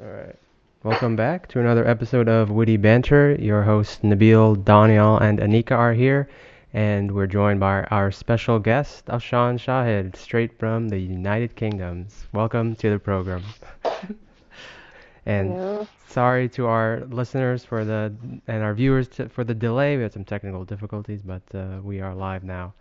[0.00, 0.36] All right.
[0.82, 3.36] Welcome back to another episode of Witty Banter.
[3.38, 6.28] Your hosts Nabil, Daniel, and Anika are here,
[6.72, 12.26] and we're joined by our special guest, Afshan Shahid, straight from the United Kingdoms.
[12.32, 13.42] Welcome to the program.
[15.26, 15.88] and Hello.
[16.08, 18.14] sorry to our listeners for the
[18.46, 19.96] and our viewers to, for the delay.
[19.96, 22.74] We had some technical difficulties, but uh, we are live now.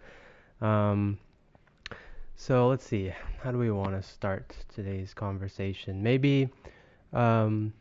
[0.62, 1.20] Um,
[2.36, 3.14] so let's see.
[3.42, 6.02] How do we want to start today's conversation?
[6.04, 6.50] Maybe,
[7.14, 7.74] um,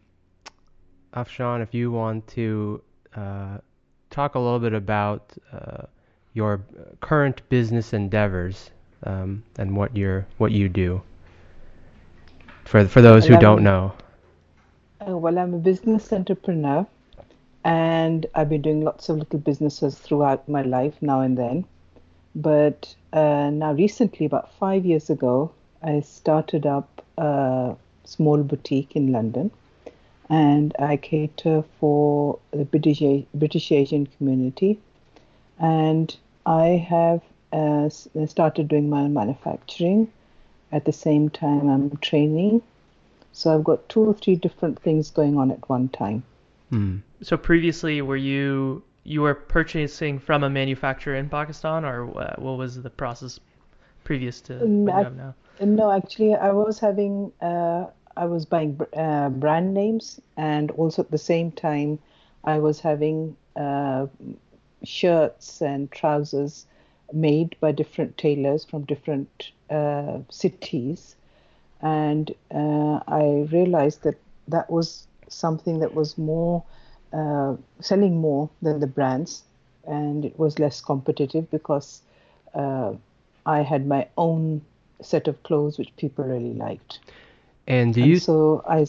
[1.15, 2.83] Afshan, if you want to
[3.15, 3.59] uh,
[4.11, 5.87] talk a little bit about uh,
[6.34, 6.61] your
[7.01, 8.70] current business endeavors
[9.05, 11.03] um, and what you're what you do.
[12.64, 13.95] For for those who Well, don't I'm, know.
[15.06, 16.87] uh, well, I'm a business entrepreneur,
[17.64, 21.66] and I've been doing lots of little businesses throughout my life now and then.
[22.34, 29.12] But uh, now, recently, about five years ago, I started up a small boutique in
[29.12, 29.50] London,
[30.30, 33.02] and I cater for the British
[33.34, 34.78] British Asian community.
[35.58, 36.16] And
[36.47, 37.20] I have
[37.52, 37.89] uh,
[38.27, 40.11] started doing my own manufacturing.
[40.72, 42.62] At the same time, I'm training.
[43.33, 46.22] So I've got two or three different things going on at one time.
[46.70, 46.98] Hmm.
[47.22, 52.81] So previously, were you you were purchasing from a manufacturer in Pakistan, or what was
[52.83, 53.41] the process
[54.05, 55.34] previous to Um, what you I, have now?
[55.61, 57.86] no, actually, I was having, uh,
[58.17, 61.98] I was buying uh, brand names, and also at the same time,
[62.45, 64.06] I was having uh,
[64.84, 66.67] shirts and trousers
[67.12, 71.17] made by different tailors from different uh, cities.
[71.80, 76.62] And uh, I realized that that was something that was more
[77.12, 79.42] uh, selling more than the brands,
[79.86, 82.02] and it was less competitive because
[82.55, 82.92] uh,
[83.44, 84.62] I had my own
[85.00, 87.00] set of clothes which people really liked.
[87.66, 88.86] And do And so I,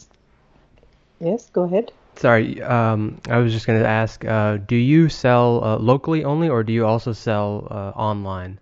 [1.19, 1.91] yes, go ahead.
[2.15, 6.47] Sorry, um, I was just going to ask, uh, do you sell uh, locally only,
[6.47, 8.59] or do you also sell uh, online?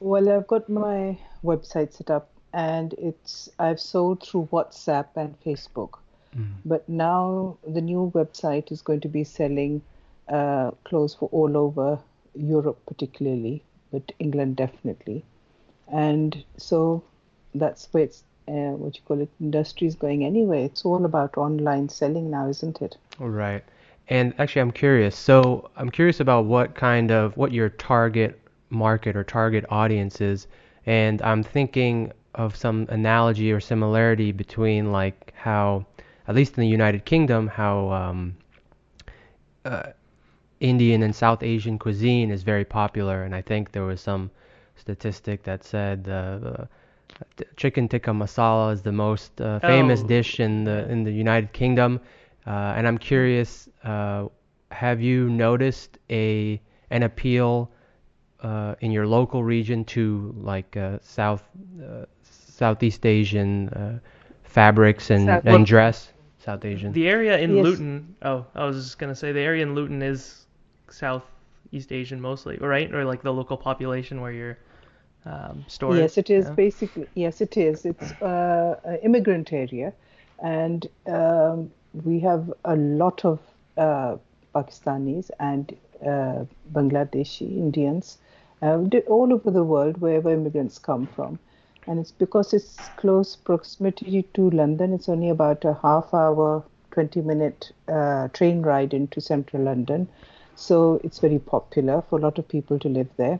[0.00, 5.98] Well, I've got my website set up, and it's I've sold through WhatsApp and Facebook.
[6.36, 6.52] Mm.
[6.64, 9.82] But now the new website is going to be selling
[10.28, 11.98] uh, clothes for all over
[12.34, 15.24] Europe, particularly, but England definitely.
[15.92, 17.02] And so
[17.54, 20.64] that's where it's uh, what you call it, industry is going anyway.
[20.64, 22.96] It's all about online selling now, isn't it?
[23.20, 23.64] All right.
[24.08, 25.16] And actually, I'm curious.
[25.16, 30.46] So I'm curious about what kind of what your target market or target audience is,
[30.86, 35.86] and I'm thinking of some analogy or similarity between like how,
[36.26, 38.36] at least in the United Kingdom, how um,
[39.64, 39.82] uh,
[40.60, 44.30] Indian and South Asian cuisine is very popular, and I think there was some
[44.76, 46.64] statistic that said uh,
[47.36, 51.12] t- chicken tikka masala is the most uh, famous Oh, dish in the in the
[51.12, 52.00] United Kingdom,
[52.46, 54.26] uh, and I'm curious, uh,
[54.70, 56.60] have you noticed a
[56.90, 57.70] an appeal
[58.42, 61.44] uh, in your local region to like uh, South
[61.82, 63.98] uh, Southeast Asian uh,
[64.44, 65.46] fabrics and South.
[65.46, 66.12] and dress?
[66.46, 66.92] South Asian.
[66.92, 67.64] The area in Yes.
[67.64, 68.14] Luton.
[68.22, 70.46] Oh, I was just gonna say the area in Luton is
[70.88, 72.94] Southeast Asian mostly, right?
[72.94, 74.58] Or like the local population where your
[75.24, 76.54] um, store Yes, it is Yeah.
[76.54, 77.08] basically.
[77.14, 77.84] Yes, it is.
[77.84, 79.92] It's uh, an immigrant area,
[80.38, 81.72] and um,
[82.04, 83.40] we have a lot of
[83.76, 84.16] uh,
[84.54, 85.76] Pakistanis and
[86.06, 88.18] uh, Bangladeshi Indians
[88.62, 88.78] uh,
[89.08, 91.40] all over the world, wherever immigrants come from.
[91.86, 94.92] And it's because it's close proximity to London.
[94.92, 100.08] It's only about a half hour, 20 minute uh, train ride into central London.
[100.56, 103.38] So it's very popular for a lot of people to live there.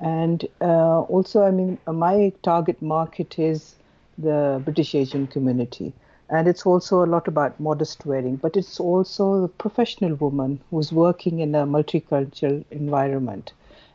[0.00, 3.74] And uh, also, I mean, my target market is
[4.18, 5.92] the British Asian community.
[6.30, 10.92] And it's also a lot about modest wearing, but it's also the professional woman who's
[10.92, 13.52] working in a multicultural environment.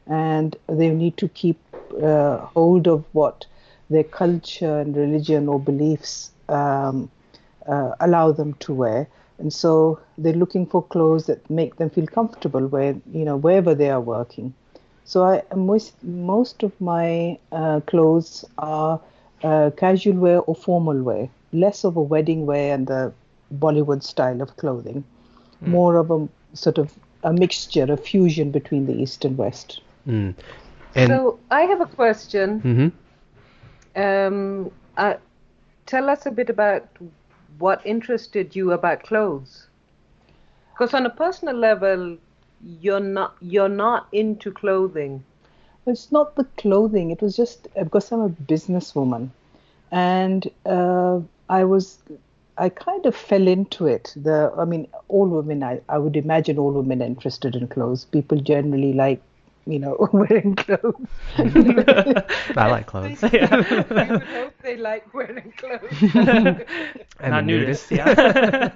[0.07, 1.59] And they need to keep
[2.01, 3.45] uh, hold of what
[3.89, 7.09] their culture and religion or beliefs um,
[7.67, 9.07] uh, allow them to wear.
[9.37, 13.73] And so they're looking for clothes that make them feel comfortable where, you know, wherever
[13.75, 14.53] they are working.
[15.05, 18.99] So I most most of my uh, clothes are
[19.43, 23.13] uh, casual wear or formal wear, less of a wedding wear and the
[23.53, 25.03] Bollywood style of clothing,
[25.65, 29.81] more of a sort of a mixture, a fusion between the East and West.
[30.07, 30.33] Mm.
[30.95, 32.61] And So I have a question.
[32.61, 32.87] hmm
[33.95, 35.15] Um, uh,
[35.85, 36.87] tell us a bit about
[37.59, 39.67] what interested you about clothes.
[40.71, 42.17] Because on a personal level,
[42.81, 45.23] you're not you're not into clothing.
[45.85, 47.11] It's not the clothing.
[47.11, 49.29] It was just because I'm a businesswoman,
[49.91, 51.19] and uh,
[51.49, 51.99] I was
[52.57, 54.13] I kind of fell into it.
[54.15, 58.05] The I mean, all women I, I would imagine all women are interested in clothes.
[58.05, 59.21] People generally like
[59.65, 61.07] you know wearing clothes.
[61.37, 63.23] I like clothes.
[63.33, 63.47] Yeah.
[63.51, 67.01] I would hope they like wearing clothes.
[67.23, 67.91] I'm Not a nudist, nudist.
[67.91, 68.71] yeah.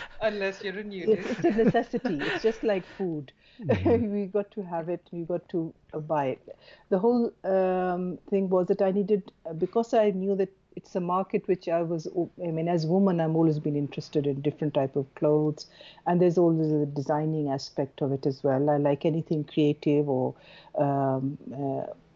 [0.22, 1.30] Unless you're a it's, nudist.
[1.30, 2.18] it's a necessity.
[2.22, 3.32] It's just like food.
[3.60, 4.12] Mm-hmm.
[4.12, 5.06] we got to have it.
[5.12, 6.56] We got to uh, buy it.
[6.88, 11.00] The whole um, thing was that I needed uh, because I knew that it's a
[11.00, 12.08] market which I was.
[12.42, 15.66] I mean, as a woman, I'm always been interested in different type of clothes,
[16.06, 18.70] and there's always a designing aspect of it as well.
[18.70, 20.34] I like anything creative or,
[20.78, 21.36] um,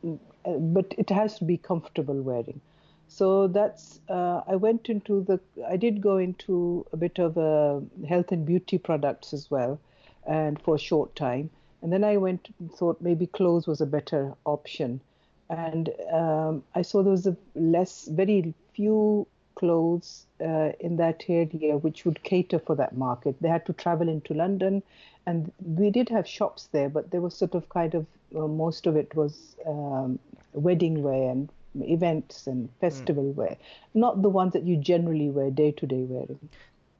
[0.03, 2.63] uh, but it has to be comfortable wearing.
[3.09, 7.81] So that's uh, I went into the I did go into a bit of uh,
[8.07, 9.79] health and beauty products as well,
[10.27, 11.51] and for a short time,
[11.83, 15.01] and then I went and thought maybe clothes was a better option,
[15.49, 21.79] and um, I saw there was a less very few clothes uh, in that area
[21.79, 23.37] which would cater for that market.
[23.41, 24.83] They had to travel into London,
[25.25, 28.07] and we did have shops there, but there was sort of kind of
[28.37, 30.19] uh, most of it was um,
[30.53, 31.49] wedding wear and
[31.83, 33.57] events and festival wear,
[33.95, 36.49] not the ones that you generally wear day to day wearing.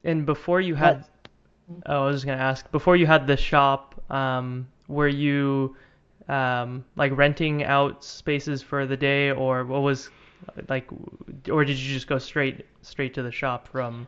[0.03, 1.05] And before you had,
[1.85, 5.75] oh, I was just gonna ask, before you had the shop, um, were you
[6.27, 10.09] um, like renting out spaces for the day, or what was
[10.69, 10.87] like,
[11.51, 14.07] or did you just go straight straight to the shop from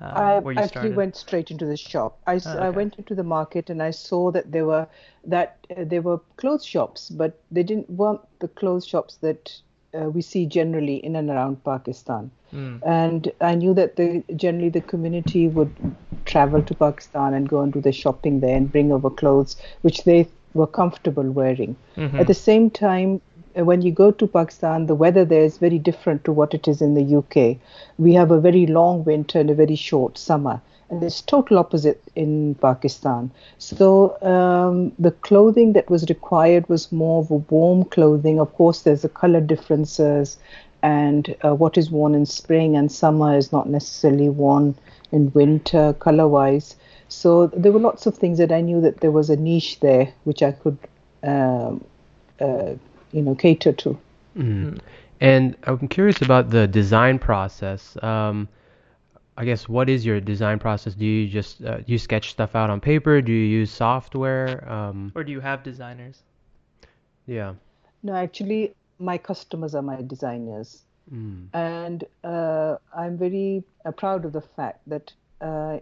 [0.00, 0.96] uh, I actually started?
[0.96, 2.18] went straight into the shop.
[2.26, 4.88] I, Oh, I went into the market and I saw that there were
[5.24, 9.60] that uh, there were clothes shops, but they didn't weren't the clothes shops that
[9.94, 12.30] uh, we see generally in and around Pakistan.
[12.52, 12.80] Mm.
[12.86, 15.74] And I knew that the generally the community would
[16.24, 20.04] travel to Pakistan and go and do the shopping there and bring over clothes which
[20.04, 21.76] they were comfortable wearing.
[21.96, 22.20] Mhm.
[22.20, 23.20] At the same time,
[23.54, 26.82] when you go to Pakistan, the weather there is very different to what it is
[26.82, 27.58] in the UK.
[27.98, 30.60] We have a very long winter and a very short summer,
[30.90, 33.30] and it's total opposite in Pakistan.
[33.58, 38.40] So um, the clothing that was required was more of a warm clothing.
[38.40, 40.36] Of course, there's the color differences,
[40.82, 44.74] and uh, what is worn in spring and summer is not necessarily worn
[45.12, 46.76] in winter color-wise.
[47.08, 50.12] So there were lots of things that I knew that there was a niche there
[50.24, 50.76] which I could,
[51.22, 51.84] um,
[52.40, 52.74] uh,
[53.14, 53.98] you know, cater to.
[54.36, 54.80] Mm.
[55.20, 57.96] And I'm curious about the design process.
[58.02, 58.48] Um,
[59.36, 60.94] I guess what is your design process?
[60.94, 63.20] Do you just uh, do you sketch stuff out on paper?
[63.22, 64.68] Do you use software?
[64.70, 66.22] Um, Or do you have designers?
[67.26, 67.54] yeah.
[68.02, 70.82] No, actually, my customers are my designers,
[71.12, 71.48] Mm.
[71.52, 75.78] and uh, I'm very uh, proud of the fact that uh,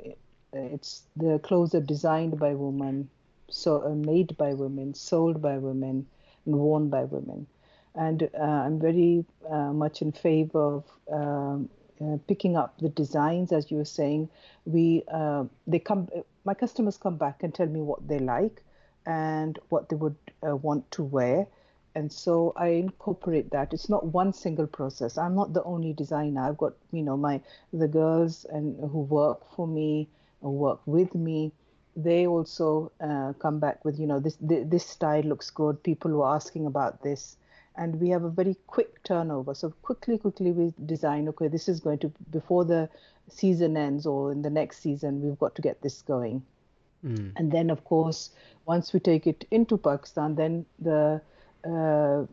[0.52, 3.08] it's the clothes are designed by women,
[3.48, 6.11] so uh, made by women, sold by women, and
[6.44, 7.46] worn by women.
[7.94, 11.68] And uh, I'm very uh, much in favor of um,
[12.00, 14.28] uh, picking up the designs, as you were saying.
[14.64, 16.08] We uh, they come,
[16.44, 18.62] my customers come back and tell me what they like
[19.04, 20.16] and what they would
[20.46, 21.46] uh, want to wear
[21.94, 23.72] and so I incorporate that.
[23.72, 25.18] It's not one single process.
[25.18, 26.42] I'm not the only designer.
[26.48, 27.40] I've got you know my
[27.72, 30.08] the girls and who work for me,
[30.40, 31.52] or work with me.
[31.94, 35.82] They also uh, come back with you know this th- this style looks good.
[35.82, 37.36] People were asking about this,
[37.76, 39.54] and we have a very quick turnover.
[39.54, 41.28] So quickly, quickly we design.
[41.28, 42.88] Okay, this is going to before the
[43.28, 46.42] season ends or in the next season, we've got to get this going.
[47.04, 47.32] Mm.
[47.36, 48.30] And then, of course,
[48.66, 51.20] once we take it into Pakistan, then the
[51.64, 52.24] uh,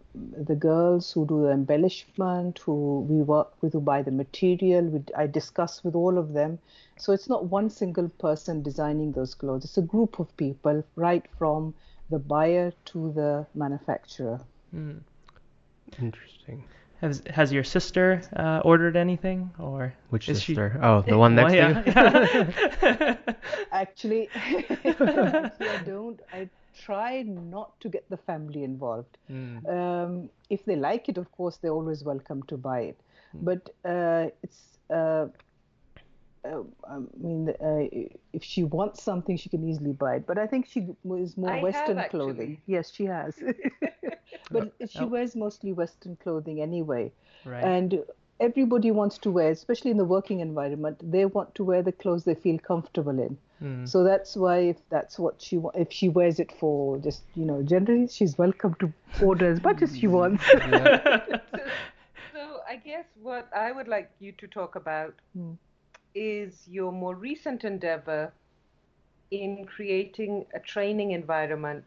[0.48, 5.04] the girls who do the embellishment, who we work with, who buy the material, we,
[5.16, 6.60] I discuss with all of them.
[6.98, 9.66] So it's not one single person designing those clothes.
[9.66, 11.74] It's a group of people, right from
[12.10, 14.40] the buyer to the manufacturer.
[14.76, 15.02] Mm.
[16.02, 16.64] Interesting.
[17.02, 20.78] Has has your sister uh, ordered anything, or Which Is she- sister?
[20.84, 23.34] Oh, the one next Well, to you.
[23.72, 24.70] Actually, actually,
[25.70, 26.20] I don't.
[26.34, 29.18] I try not to get the family involved.
[29.30, 29.68] Mm.
[29.70, 33.00] um, if they like it, of course, they're always welcome to buy it.
[33.42, 35.28] But uh, it's, uh,
[36.46, 40.26] uh, I mean, uh, if she wants something, she can easily buy it.
[40.28, 42.20] But I think she wears more I Western actually.
[42.20, 42.62] clothing.
[42.66, 43.36] Yes, she has.
[44.52, 45.08] but she Oh.
[45.08, 47.12] wears mostly Western clothing anyway.
[47.46, 47.64] Right.
[47.64, 48.04] And
[48.40, 52.24] everybody wants to wear, especially in the working environment, they want to wear the clothes
[52.24, 53.38] they feel comfortable in.
[53.62, 53.88] Mm.
[53.88, 57.46] So that's why if that's what she wa- if she wears it for just you
[57.46, 60.44] know generally she's welcome to order as much as she wants.
[62.34, 65.54] So I guess what I would like you to talk about Hmm.
[66.16, 68.32] is your more recent endeavor
[69.32, 71.86] in creating a training environment.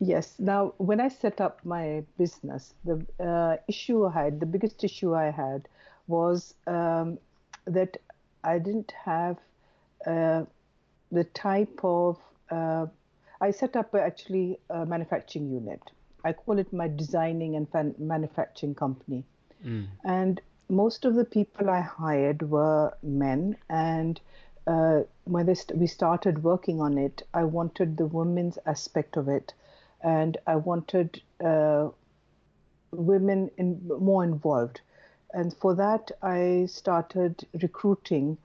[0.00, 0.38] Yes.
[0.38, 5.14] Now, when I set up my business, the uh, issue I had, the biggest issue
[5.14, 5.68] I had,
[6.06, 7.18] was um,
[7.66, 7.96] that
[8.44, 9.38] I didn't have
[11.12, 12.18] the type of.
[12.50, 12.86] Uh,
[13.40, 15.80] I set up actually a manufacturing unit.
[16.24, 19.24] I call it my designing and fan- manufacturing company.
[19.64, 19.86] Mm.
[20.04, 24.20] And most of the people I hired were men, and
[24.66, 29.28] uh, when they st- we started working on it, I wanted the women's aspect of
[29.28, 29.54] it,
[30.02, 31.88] and I wanted uh,
[32.90, 34.80] women in, more involved.
[35.32, 38.38] And for that, I started recruiting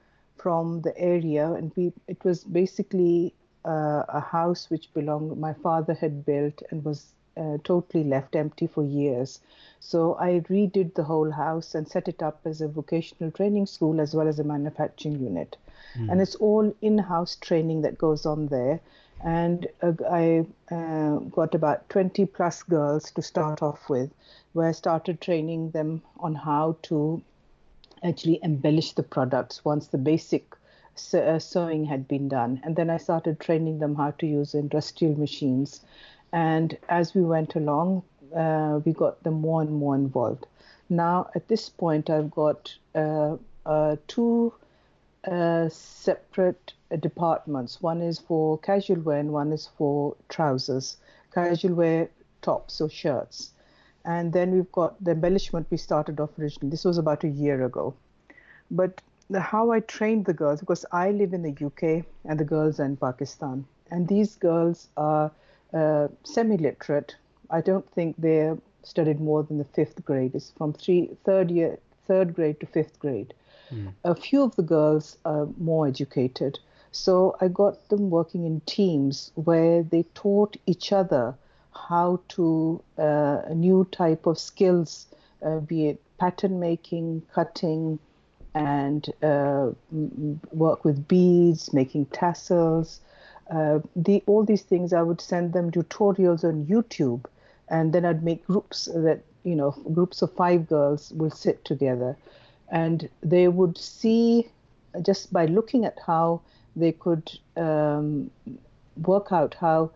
[0.43, 3.33] from the area, and we, it was basically
[3.65, 8.67] uh, a house which belonged my father had built and was uh, totally left empty
[8.67, 9.39] for years.
[9.79, 14.01] So I redid the whole house and set it up as a vocational training school
[14.01, 15.55] as well as a manufacturing unit.
[16.11, 18.81] And it's all in house training that goes on there.
[19.23, 24.11] And uh, I uh, got about 20 plus girls to start off with,
[24.51, 27.21] where I started training them on how to
[28.03, 30.55] actually embellish the products once the basic
[31.13, 32.61] uh, sewing had been done.
[32.63, 35.81] And then I started training them how to use industrial machines.
[36.31, 38.03] And as we went along,
[38.35, 40.45] uh, we got them more and more involved.
[40.89, 44.53] Now, at this point, I've got uh, uh, two
[45.25, 47.81] uh, separate departments.
[47.81, 50.97] One is for casual wear and one is for trousers.
[51.33, 52.09] Casual wear
[52.41, 53.52] tops or shirts.
[54.05, 56.69] And then we've got the embellishment we started off originally.
[56.69, 57.93] This was about a year ago.
[58.69, 62.43] But the, how I trained the girls, because I live in the UK and the
[62.43, 63.65] girls are in Pakistan.
[63.91, 65.31] And these girls are
[65.73, 67.15] uh, semi-literate.
[67.49, 70.35] I don't think they're studied more than the fifth grade.
[70.35, 73.33] It's from three, third year, third grade to fifth grade.
[74.03, 76.59] A few of the girls are more educated.
[76.91, 81.35] So I got them working in teams where they taught each other
[81.75, 85.07] how to uh, new type of skills,
[85.45, 87.99] uh, be it pattern making, cutting,
[88.55, 89.71] and uh,
[90.51, 93.01] work with beads, making tassels.
[93.49, 97.25] Uh, the all these things I would send them tutorials on YouTube,
[97.67, 102.15] and then I'd make groups that you know groups of five girls will sit together,
[102.69, 104.47] and they would see
[105.01, 106.41] just by looking at how
[106.75, 108.31] they could um,
[109.01, 109.91] work out how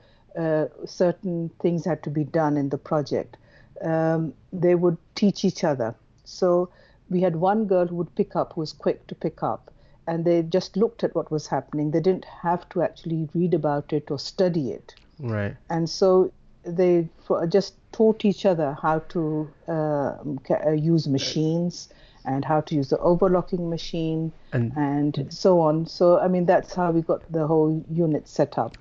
[0.86, 3.38] certain things had to be done in the project.
[3.82, 5.96] Um, they would teach each other.
[6.26, 6.70] So
[7.10, 9.72] we had one girl who would pick up, who was quick to pick up,
[10.08, 11.92] and they just looked at what was happening.
[11.92, 14.96] They didn't have to actually read about it or study it.
[15.20, 15.56] Right.
[15.70, 16.32] And so
[16.64, 17.08] they
[17.50, 20.18] just taught each other how to uh,
[20.50, 21.90] uh, use machines
[22.26, 25.88] and how to use the overlocking machine And and so on.
[25.88, 28.78] So I mean that's how we got the whole unit set up.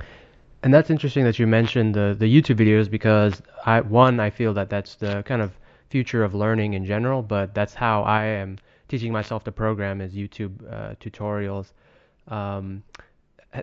[0.66, 4.52] And that's interesting that you mentioned the the YouTube videos because I one I feel
[4.54, 5.52] that that's the kind of
[5.90, 8.58] future of learning in general, but that's how I am
[8.88, 11.66] teaching myself to program is YouTube uh, tutorials.
[12.26, 12.82] Um,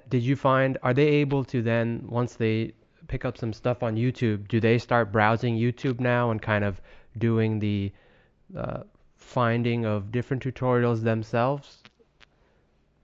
[0.07, 2.71] did you find are they able to then once they
[3.09, 6.79] pick up some stuff on YouTube, do they start browsing YouTube now and kind of
[7.17, 7.91] doing the
[8.57, 8.83] uh,
[9.17, 11.83] finding of different tutorials themselves?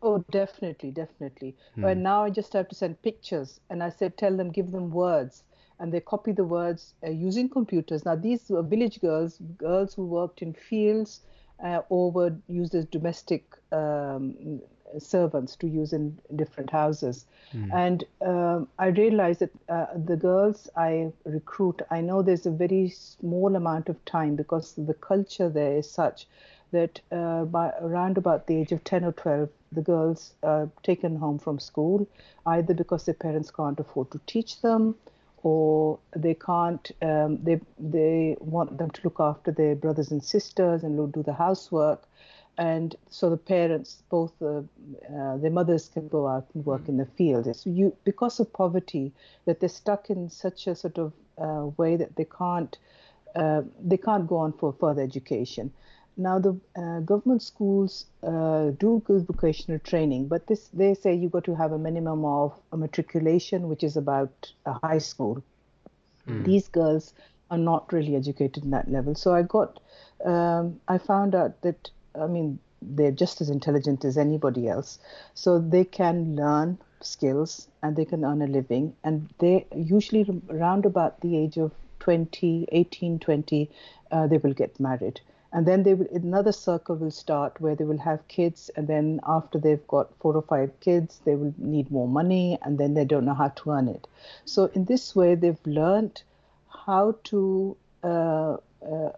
[0.01, 1.55] Oh, definitely, definitely.
[1.79, 4.91] But now I just have to send pictures, and I said, tell them, give them
[4.91, 5.43] words,
[5.79, 8.05] and they copy the words uh, using computers.
[8.05, 11.21] Now, these were village girls, girls who worked in fields
[11.63, 14.61] uh, or were used as domestic um,
[14.97, 17.25] servants to use in different houses.
[17.69, 22.89] And um, I realized that uh, the girls I recruit, I know there's a very
[22.89, 26.27] small amount of time because the culture there is such
[26.71, 31.15] that uh, by around about the age of 10 or 12, the girls are taken
[31.15, 32.07] home from school,
[32.45, 34.95] either because their parents can't afford to teach them,
[35.43, 36.91] or they can't.
[37.01, 41.33] Um, they they want them to look after their brothers and sisters and do the
[41.33, 42.07] housework,
[42.57, 44.61] and so the parents, both uh,
[45.15, 47.47] uh, their mothers, can go out and work in the field.
[47.47, 49.13] It's you because of poverty
[49.45, 52.77] that they're stuck in such a sort of uh, way that they can't
[53.35, 55.71] uh, they can't go on for further education.
[56.19, 61.29] Now the uh, government schools uh, do good vocational training, but this they say you
[61.29, 65.41] got to have a minimum of a matriculation, which is about a high school.
[66.43, 67.13] These girls
[67.49, 69.15] are not really educated in that level.
[69.15, 69.79] So I got,
[70.25, 74.99] um, I found out that I mean they're just as intelligent as anybody else,
[75.33, 80.85] so they can learn skills and they can earn a living, and they usually around
[80.85, 83.69] about the age of 20, 18, 20,
[84.11, 85.21] uh, they will get married.
[85.51, 89.19] And then they will another circle will start where they will have kids and then
[89.27, 93.05] after they've got four or five kids they will need more money and then they
[93.05, 94.07] don't know how to earn it.
[94.45, 96.21] So in this way they've learned
[96.85, 99.11] how to uh, uh,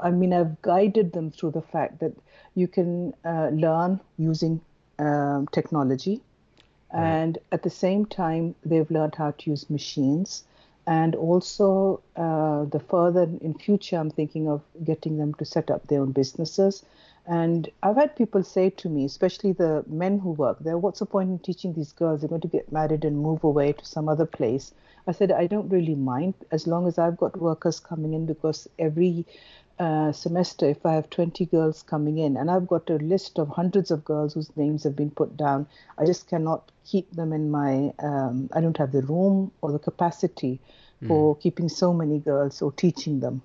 [0.00, 2.12] i mean i've guided them through the fact that
[2.54, 4.60] you can uh, learn using
[4.98, 6.20] um, technology.
[6.90, 10.44] And at the same time they've learned how to use machines
[10.88, 15.86] and also uh, the further in future i'm thinking of getting them to set up
[15.86, 16.82] their own businesses.
[17.26, 21.06] And i've had people say to me especially the men who work there what's the
[21.06, 22.20] point in teaching these girls?
[22.20, 24.72] They're going to get married and move away to some other place.
[25.06, 28.66] I said i don't really mind as long as i've got workers coming in because
[28.78, 29.26] every
[29.78, 33.48] uh, semester if I have 20 girls coming in, and I've got a list of
[33.48, 35.66] hundreds of girls whose names have been put down.
[35.98, 39.78] I just cannot keep them in my, um, I don't have the room or the
[39.78, 40.60] capacity
[41.06, 41.40] for mm.
[41.40, 43.42] keeping so many girls or teaching them.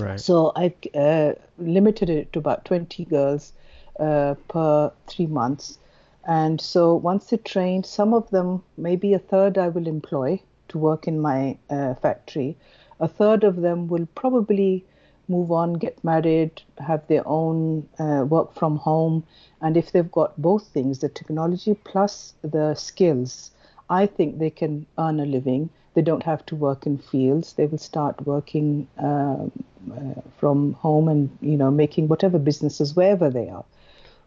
[0.00, 0.20] Right.
[0.20, 3.52] So I've uh, limited it to about 20 girls
[3.98, 5.78] uh, per three months.
[6.26, 10.78] And so once they're trained, some of them, maybe a third I will employ to
[10.78, 12.56] work in my uh, factory.
[12.98, 14.84] A third of them will probably
[15.30, 19.24] move on, get married, have their own uh, work from home.
[19.62, 23.52] And if they've got both things, the technology plus the skills,
[23.88, 25.70] I think they can earn a living.
[25.94, 27.54] They don't have to work in fields.
[27.54, 29.50] They will start working um,
[29.90, 33.64] uh, from home and, you know, making whatever businesses wherever they are.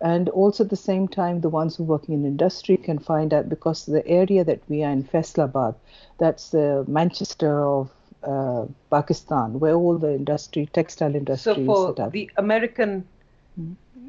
[0.02, 3.34] And also at the same time, the ones who are working in industry can find
[3.34, 5.76] out because the area that we are in, Faisalabad,
[6.18, 7.90] that's the Manchester of
[8.24, 13.06] uh, Pakistan, where all the industry, textile industry, so for the American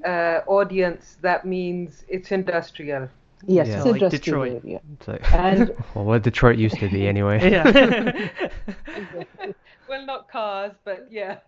[0.04, 3.08] uh, audience, that means it's industrial.
[3.46, 3.76] Yes, Yeah.
[3.76, 4.64] it's Like industrial Detroit.
[4.64, 4.80] area.
[4.94, 7.50] It's like, And well, what Detroit used to be anyway.
[7.50, 8.28] Yeah.
[9.88, 11.38] well, not cars, but yeah.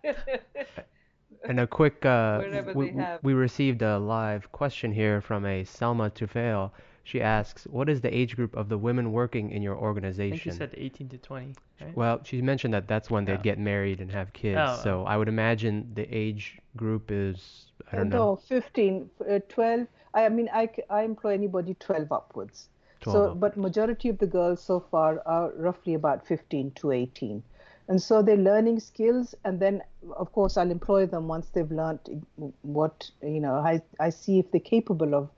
[1.43, 2.41] And a quick, uh,
[2.75, 2.93] we,
[3.23, 6.71] we received a live question here from a Salma Tufail.
[7.07, 9.81] She asks, "What is the age group of the women working in your I think
[9.81, 11.53] you organization?" said 18 to 20.
[11.79, 11.95] Right?
[11.95, 13.49] Well, she mentioned that that's when they'd Oh.
[13.51, 14.59] get married and have kids.
[14.61, 18.17] Oh, so I would imagine the age group is, I don't know.
[18.31, 19.87] no, 15, uh, 12.
[20.13, 22.67] I mean, I, I employ anybody 12 upwards.
[22.99, 23.39] 12 so, up.
[23.39, 27.41] but majority of the girls so far are roughly about 15 to 18.
[27.87, 29.81] And so they're learning skills, and then
[30.17, 32.25] of course I'll employ them once they've learned
[32.63, 33.55] what you know.
[33.55, 35.29] I I see if they're capable of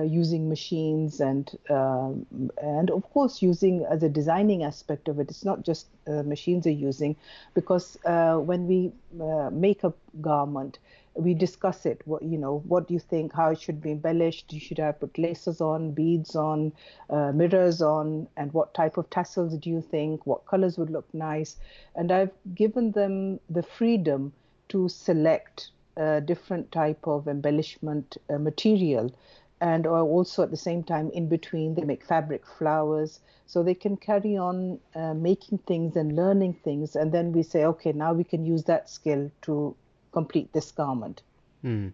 [0.00, 2.26] using machines and um,
[2.62, 5.28] and of course using as a designing aspect of it.
[5.28, 7.16] It's not just uh, machines are using,
[7.54, 10.78] because uh, when we uh, make a garment,
[11.14, 12.00] we discuss it.
[12.06, 13.34] What you know, what do you think?
[13.34, 14.52] How it should be embellished?
[14.52, 16.72] You should have put laces on, beads on,
[17.10, 20.26] uh, mirrors on, and what type of tassels do you think?
[20.26, 21.56] What colors would look nice?
[21.94, 24.32] And I've given them the freedom
[24.70, 29.12] to select a different type of embellishment uh, material
[29.62, 33.74] and or also at the same time in between they make fabric flowers so they
[33.74, 38.12] can carry on uh, making things and learning things and then we say okay now
[38.12, 39.74] we can use that skill to
[40.12, 41.22] complete this garment
[41.62, 41.88] Hmm.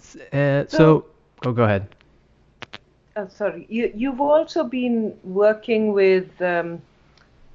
[0.00, 1.04] S- Uh, so,
[1.44, 1.86] oh, go ahead.
[3.16, 6.82] Uh, sorry, you, you've also been working with um,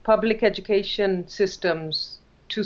[0.03, 2.63] public education systems to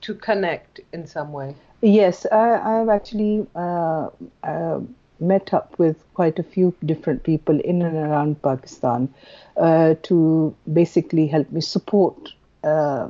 [0.00, 1.54] to connect in some way.
[1.80, 4.08] Yes, I, I've actually uh,
[4.42, 4.80] uh,
[5.20, 9.12] met up with quite a few different people in and around Pakistan
[9.56, 12.30] uh, to basically help me support
[12.64, 13.08] uh,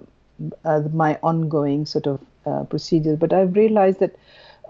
[0.64, 3.18] uh, my ongoing sort of uh, procedures.
[3.18, 4.16] But I've realized that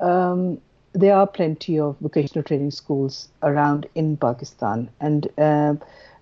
[0.01, 0.61] um,
[0.93, 5.75] there are plenty of vocational training schools around in Pakistan, and uh,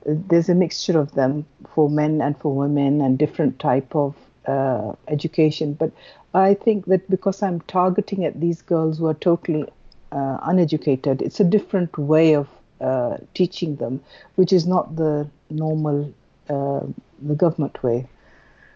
[0.06, 1.44] there's a mixture of them
[1.74, 4.14] for men and for women, and different type of
[4.46, 5.74] uh, education.
[5.74, 5.92] But
[6.34, 9.66] I think that because I'm targeting at these girls who are totally
[10.12, 12.48] uh, uneducated, it's a different way of
[12.80, 14.00] uh, teaching them,
[14.36, 16.12] which is not the normal,
[16.48, 16.80] uh,
[17.22, 18.06] the government way.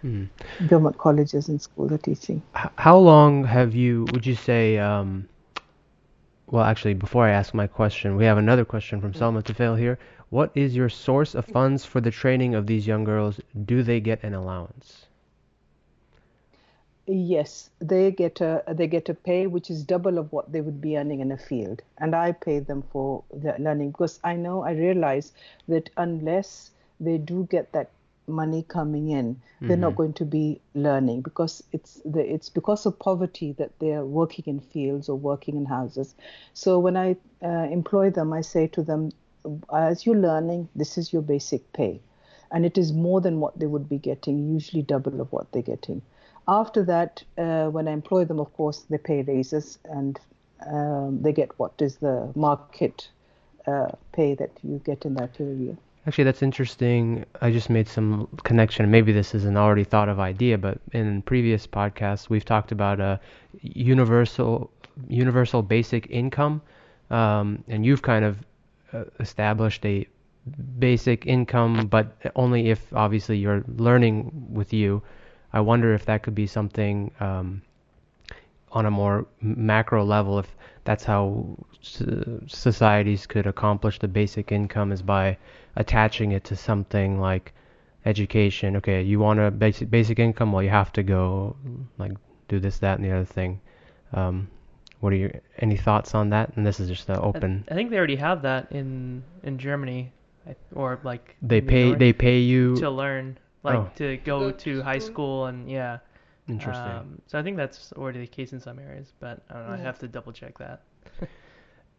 [0.03, 0.25] Hmm.
[0.66, 2.42] Government colleges and schools are teaching.
[2.55, 5.29] How long have you, would you say, um,
[6.46, 9.99] well, actually, before I ask my question, we have another question from Salma Tufail here.
[10.31, 13.40] What is your source of funds for the training of these young girls?
[13.64, 15.06] Do they get an allowance?
[17.09, 20.81] Yes, they get a they get a pay which is double of what they would
[20.81, 24.62] be earning in a field, and I pay them for the learning because I know
[24.62, 25.33] I realize
[25.69, 27.90] that unless they do get that
[28.27, 32.99] money coming in, they're not going to be learning because it's the it's because of
[32.99, 36.16] poverty that they're working in fields or working in houses.
[36.55, 39.12] So when I uh, employ them, I say to them,
[39.73, 42.01] as you're learning, this is your basic pay,
[42.51, 45.62] and it is more than what they would be getting, usually double of what they're
[45.62, 46.03] getting.
[46.49, 50.19] After that, uh, when I employ them, of course, they pay raises and
[50.67, 53.09] um, they get what is the market
[53.67, 55.77] uh, pay that you get in that area.
[56.07, 57.25] Actually, that's interesting.
[57.41, 58.89] I just made some connection.
[58.91, 63.01] Maybe this is an already thought of idea, but in previous podcasts, we've talked about
[63.01, 63.19] a
[63.61, 64.71] universal
[65.09, 66.63] universal basic income,
[67.11, 68.39] um, and you've kind of
[68.93, 70.07] uh, established a
[70.79, 75.03] basic income, but only if obviously you're learning with you.
[75.57, 77.62] I wonder if that could be something um,
[78.73, 85.01] on a more macro level, if that's how societies could accomplish the basic income is
[85.01, 85.38] by
[85.75, 87.55] attaching it to something like
[88.05, 88.77] education.
[88.77, 90.53] Okay, you want a basic basic income?
[90.53, 91.57] Well, you have to go
[91.97, 92.12] like
[92.49, 93.59] do this, that, and the other thing.
[94.12, 94.49] Um,
[95.01, 96.55] what are your any thoughts on that?
[96.57, 97.64] And this is just an open.
[97.66, 100.12] I, I think they already have that in in Germany,
[100.75, 103.90] or like they pay they pay you to learn, like oh.
[103.96, 105.98] to go to high school and yeah.
[106.48, 106.92] Interesting.
[106.92, 109.74] Um, so I think that's already the case in some areas, but I don't know.
[109.74, 109.81] Yeah.
[109.81, 110.83] I have to double check that.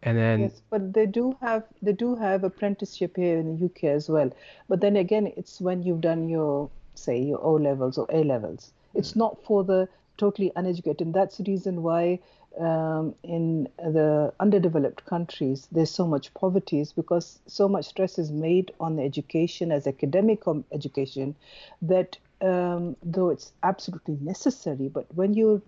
[0.03, 3.83] and then yes, but they do have they do have apprenticeship here in the UK
[3.95, 4.31] as well.
[4.69, 8.71] But then again, it's when you've done your say your O levels or A levels.
[8.93, 9.17] It's mm.
[9.17, 11.01] not for the totally uneducated.
[11.01, 12.19] And that's the reason why
[12.59, 18.31] um, in the underdeveloped countries there's so much poverty is because so much stress is
[18.31, 21.35] made on the education as academic education
[21.81, 25.61] that um, though it's absolutely necessary, but when you're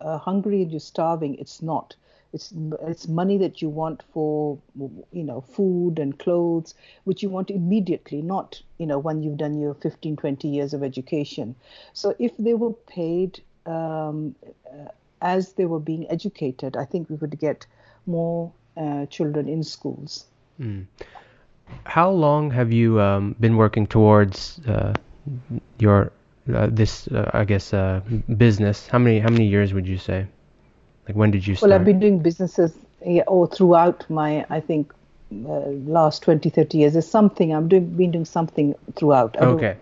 [0.00, 1.94] uh, hungry and you're starving, it's not.
[2.32, 4.58] It's it's money that you want for
[5.12, 6.74] you know food and clothes,
[7.04, 10.82] which you want immediately, not you know when you've done your 15, 20 years of
[10.82, 11.54] education.
[11.94, 14.34] So if they were paid um,
[14.70, 14.88] uh,
[15.20, 17.66] as they were being educated, I think we would get
[18.06, 20.26] more uh, children in schools.
[20.60, 20.86] Mm.
[21.84, 24.94] How long have you um, been working towards uh,
[25.78, 26.12] your
[26.54, 28.00] uh, this uh, I guess uh,
[28.36, 28.86] business?
[28.86, 30.26] How many how many years would you say?
[31.06, 31.70] Like when did you start?
[31.70, 32.72] Well, I've been doing businesses
[33.04, 34.92] yeah, or throughout my I think
[35.32, 36.92] uh, last 20 30 years.
[36.94, 39.36] There's something I'm doing been doing something throughout.
[39.40, 39.76] I okay.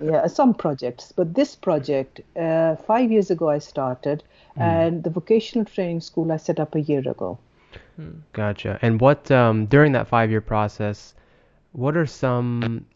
[0.00, 4.22] Yeah, some projects, but this project uh, five years ago I started,
[4.56, 4.62] mm.
[4.62, 7.38] and the vocational training school I set up a year ago.
[8.32, 8.78] Gotcha.
[8.82, 11.14] And what um, during that five year process,
[11.72, 12.86] what are some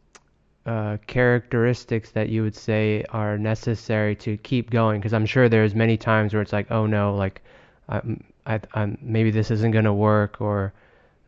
[0.67, 5.01] uh, characteristics that you would say are necessary to keep going?
[5.01, 7.43] Because I'm sure there's many times where it's like, oh no, like
[7.89, 8.01] I,
[8.47, 10.73] I, I maybe this isn't gonna work, or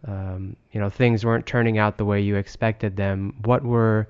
[0.07, 3.35] um, you know things weren't turning out the way you expected them.
[3.45, 4.09] What were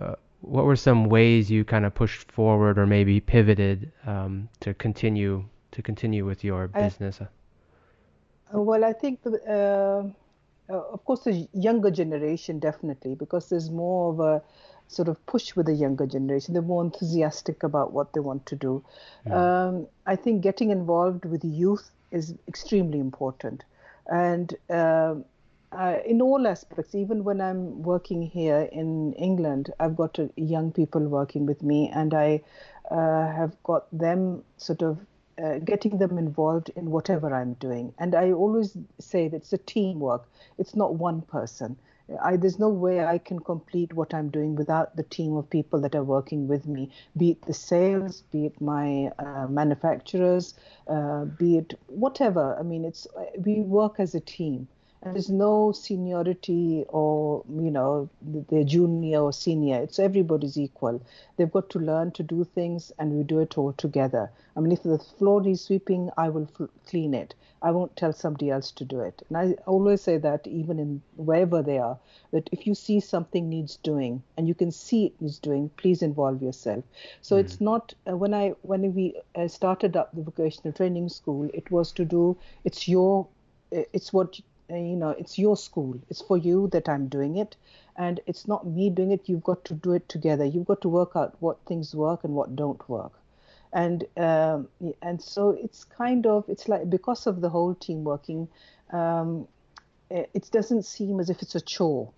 [0.00, 0.14] uh,
[0.46, 5.44] what were some ways you kind of pushed forward or maybe pivoted um, to continue
[5.72, 7.20] to continue with your business?
[7.20, 13.70] I, well, I think the, uh, uh, of course, the younger generation definitely, because there's
[13.70, 14.42] more of a
[14.88, 16.54] sort of push with the younger generation.
[16.54, 18.84] They're more enthusiastic about what they want to do.
[19.26, 19.64] Yeah.
[19.64, 23.64] Um, I think getting involved with youth is extremely important.
[24.06, 25.16] And uh,
[25.74, 30.72] uh, in all aspects, even when I'm working here in England, I've got uh, young
[30.72, 32.40] people working with me, and I
[32.90, 34.98] uh, have got them sort of
[35.42, 37.92] uh, getting them involved in whatever I'm doing.
[37.98, 40.28] And I always say that it's a teamwork.
[40.58, 41.76] It's not one person.
[42.22, 45.80] I, there's no way I can complete what I'm doing without the team of people
[45.80, 50.54] that are working with me, be it the sales, be it my uh, manufacturers,
[50.86, 52.56] uh, be it whatever.
[52.58, 53.06] I mean, it's
[53.38, 54.68] we work as a team
[55.12, 59.80] there's no seniority or you know they're junior or senior.
[59.82, 61.02] It's everybody's equal.
[61.36, 64.30] They've got to learn to do things and we do it all together.
[64.56, 67.34] I mean if the floor needs sweeping i will f- clean it.
[67.60, 69.22] I won't tell somebody else to do it.
[69.28, 71.98] And i always say that even in wherever they are
[72.30, 76.02] that if you see something needs doing and you can see it needs doing please
[76.02, 76.84] involve yourself.
[77.20, 77.40] So mm.
[77.40, 81.70] it's not uh, when i when we uh, started up the vocational training school it
[81.70, 83.26] was to do it's your
[83.70, 86.00] it's what uh, you know it's your school.
[86.08, 87.56] It's for you that i'm doing it.
[87.96, 89.28] And it's not me doing it.
[89.28, 90.44] You've got to do it together.
[90.44, 93.12] You've got to work out what things work and what don't work.
[93.72, 94.68] And um,
[95.02, 98.48] and so it's kind of it's like because of the whole team working
[98.90, 99.48] um,
[100.10, 102.10] it doesn't seem as if it's a chore.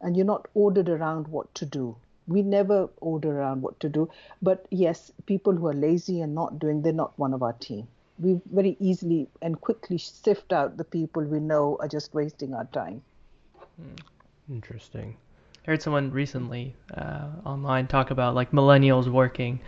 [0.00, 1.96] And you're not ordered around what to do.
[2.26, 4.10] We never order around what to do.
[4.40, 7.88] But yes people who are lazy and not doing they're not one of our team
[8.22, 12.64] we very easily and quickly sift out the people we know are just wasting our
[12.66, 13.02] time.
[13.76, 14.54] Hmm.
[14.54, 15.16] Interesting.
[15.66, 19.60] I heard someone recently uh, online talk about like millennials working,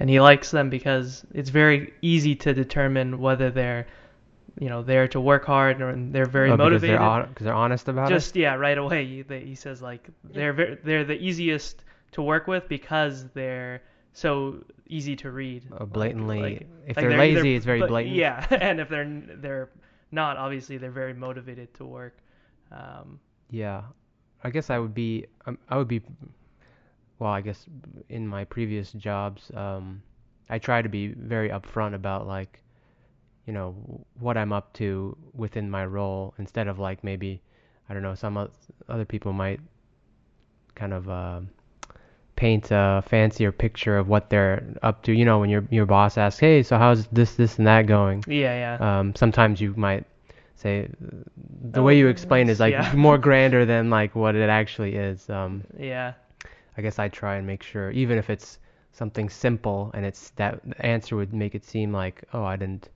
[0.00, 3.86] and he likes them because it's very easy to determine whether they're,
[4.58, 6.98] you know, there to work hard or they're very oh, motivated.
[6.98, 8.28] Because they're, on, they're, honest about Just, it.
[8.28, 9.04] Just yeah, right away.
[9.04, 13.82] He, he says like they're very, they're the easiest to work with because they're
[14.16, 15.66] so easy to read.
[15.78, 18.16] Uh, blatantly, like- if like they're, either- lazy, it's very but- blatant.
[18.16, 19.68] Yeah, and if they're they're
[20.10, 22.16] not, obviously they're very motivated to work.
[22.72, 23.82] Um, Yeah,
[24.42, 25.26] I guess I would be.
[25.44, 26.00] Um, I would be.
[27.18, 27.66] Well, I guess
[28.08, 30.02] in my previous jobs, um,
[30.48, 32.62] I try to be very upfront about like,
[33.46, 33.74] you know,
[34.18, 37.40] what I'm up to within my role, instead of like maybe,
[37.88, 38.36] I don't know, some
[38.88, 39.60] other people might
[40.74, 41.40] kind of uh,
[42.36, 45.12] paint a fancier picture of what they're up to.
[45.12, 48.24] You know, when your your boss asks, "Hey, so how's this, this, and that going?"
[48.26, 48.98] yeah, yeah.
[49.00, 50.04] um, sometimes you might
[50.54, 50.88] say
[51.70, 52.92] the Oh, way you explain is like yeah.
[52.96, 55.28] more grander than like what it actually is.
[55.28, 56.14] Um, yeah.
[56.78, 58.58] I guess I try and make sure, even if it's
[58.92, 62.88] something simple and it's that answer would make it seem like, oh, I didn't,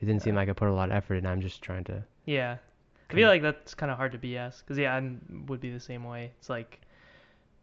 [0.00, 1.26] it didn't seem like I put a lot of effort in.
[1.26, 2.02] I'm just trying to.
[2.26, 2.56] Yeah.
[3.10, 5.12] I feel like that's kind of hard to BS because yeah, I
[5.48, 6.30] would be the same way.
[6.38, 6.80] It's like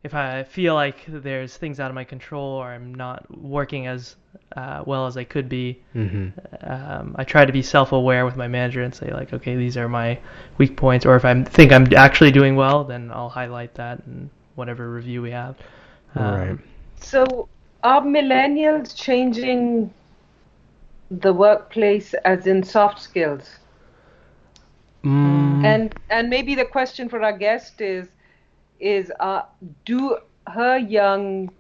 [0.04, 4.16] if I feel like there's things out of my control or I'm not working as
[4.56, 6.30] uh, well as I could be, hmm
[6.62, 9.88] um, I try to be self-aware with my manager and say like, okay, these are
[9.90, 10.20] my
[10.58, 11.06] weak points.
[11.06, 15.22] Or if I think I'm actually doing well, then I'll highlight that in whatever review
[15.22, 15.56] we have.
[16.16, 16.60] Um, Right.
[16.96, 17.50] So,
[17.84, 19.94] are millennials changing
[21.12, 23.60] the workplace as in soft skills?
[25.04, 28.10] Mm, And and maybe the question for our guest is
[28.80, 29.44] is uh,
[29.86, 31.52] do her young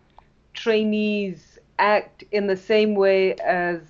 [0.53, 3.82] trainees act in the same way as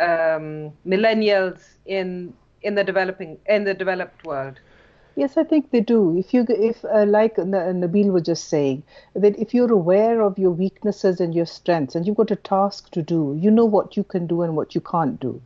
[0.00, 4.60] um, millennials in in the developing in the developed world?
[5.14, 6.16] Yes, I think they do.
[6.16, 8.82] If you, if uh, like Nabil was just saying,
[9.14, 12.90] that if you're aware of your weaknesses and your strengths, and you've got a task
[12.92, 15.42] to do, you know what you can do and what you can't do.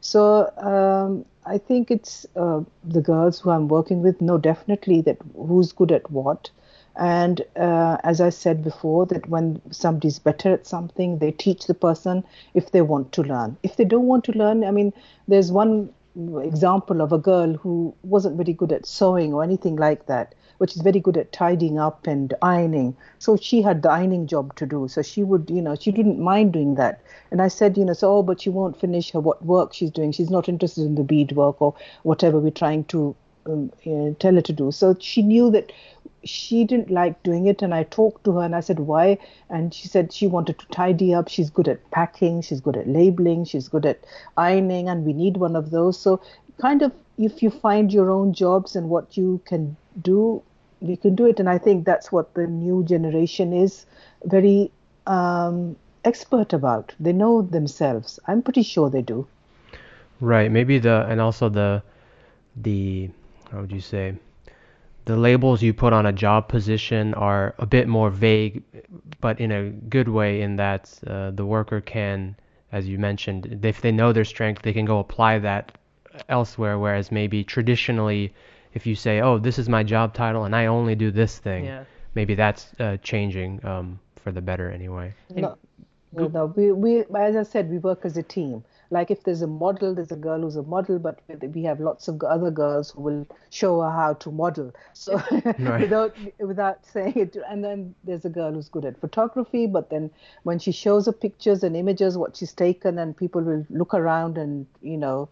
[0.00, 5.18] So um, I think it's uh, the girls who I'm working with know definitely that
[5.36, 6.50] who's good at what.
[6.96, 11.74] And uh, as I said before, that when somebody's better at something, they teach the
[11.74, 13.56] person if they want to learn.
[13.62, 14.92] If they don't want to learn, I mean,
[15.28, 20.06] there's one example of a girl who wasn't very good at sewing or anything like
[20.06, 22.96] that, but she's very good at tidying up and ironing.
[23.18, 24.88] So she had the ironing job to do.
[24.88, 27.00] So she would, you know, she didn't mind doing that.
[27.30, 29.90] And I said, you know, so, oh, but she won't finish her what work she's
[29.90, 30.12] doing.
[30.12, 34.34] She's not interested in the beadwork or whatever we're trying to um, you know, tell
[34.34, 34.70] her to do.
[34.72, 35.72] So she knew that
[36.24, 39.18] she didn't like doing it and i talked to her and i said why?
[39.48, 41.28] And she said she wanted to tidy up.
[41.28, 42.42] She's good at packing.
[42.42, 43.44] She's good at labeling.
[43.44, 44.04] She's good at
[44.36, 45.98] ironing and we need one of those.
[45.98, 46.20] So
[46.60, 50.42] kind of if you find your own jobs and what you can do
[50.82, 51.40] you can do it.
[51.40, 53.86] And i think that's what the new generation is
[54.24, 54.70] very
[55.06, 56.94] um, expert about.
[57.00, 58.18] They know themselves.
[58.26, 59.26] I'm pretty sure they do.
[60.20, 60.50] Right.
[60.50, 61.82] Maybe the and also the
[62.56, 63.10] the
[63.50, 64.14] how would you say
[65.06, 68.62] the labels you put on a job position are a bit more vague,
[69.20, 72.36] but in a good way in that uh, the worker can,
[72.70, 75.72] as you mentioned, if they know their strength, they can go apply that
[76.28, 76.78] elsewhere.
[76.78, 78.32] Whereas maybe traditionally,
[78.74, 81.64] if you say, "Oh, this is my job title and I only do this thing,"
[81.64, 81.84] Yeah.
[82.14, 85.14] maybe that's uh, changing um, for the better anyway.
[85.30, 85.56] No,
[86.12, 86.46] no, no.
[86.46, 88.62] We, we, as I said, we work as a team.
[88.90, 91.20] Like if there's a model, there's a girl who's a model, but
[91.54, 94.72] we have lots of other girls who will show her how to model.
[94.94, 95.20] So
[95.58, 95.80] Right.
[95.80, 100.10] without without saying it, and then there's a girl who's good at photography, but then
[100.42, 104.36] when she shows her pictures and images, what she's taken, and people will look around
[104.38, 105.28] and you know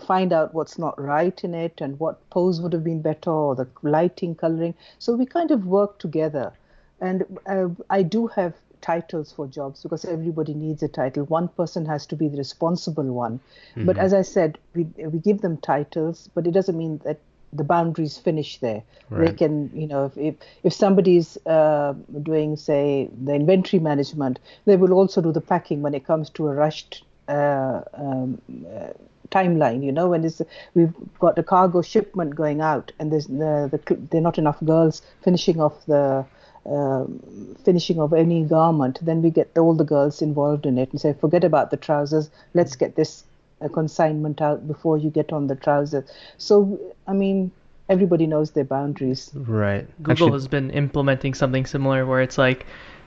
[0.00, 3.54] find out what's not right in it and what pose would have been better or
[3.54, 4.74] the lighting, coloring.
[4.98, 6.52] So we kind of work together.
[7.00, 11.24] And uh, I do have titles for jobs because everybody needs a title.
[11.24, 13.40] One person has to be the responsible one.
[13.86, 17.20] But as I said, we we give them titles, but it doesn't mean that
[17.52, 18.82] the boundaries finish there.
[19.26, 24.76] They can, you know, if if, if somebody's uh, doing, say, the inventory management, they
[24.76, 27.04] will also do the packing when it comes to a rushed.
[27.28, 28.42] Uh, um,
[28.74, 28.88] uh,
[29.30, 30.42] timeline you know when it's,
[30.74, 34.58] we've got a cargo shipment going out and there's the, the there are not enough
[34.64, 36.26] girls finishing off the
[36.66, 41.00] um, finishing of any garment, then we get all the girls involved in it and
[41.00, 43.24] say, forget about the trousers, let's get this
[43.60, 46.04] uh, consignment out before you get on the trousers.
[46.38, 47.50] So, I mean,
[47.88, 49.30] everybody knows their boundaries.
[49.34, 49.86] Right.
[49.98, 52.66] Google Actually, has been implementing something similar where it's like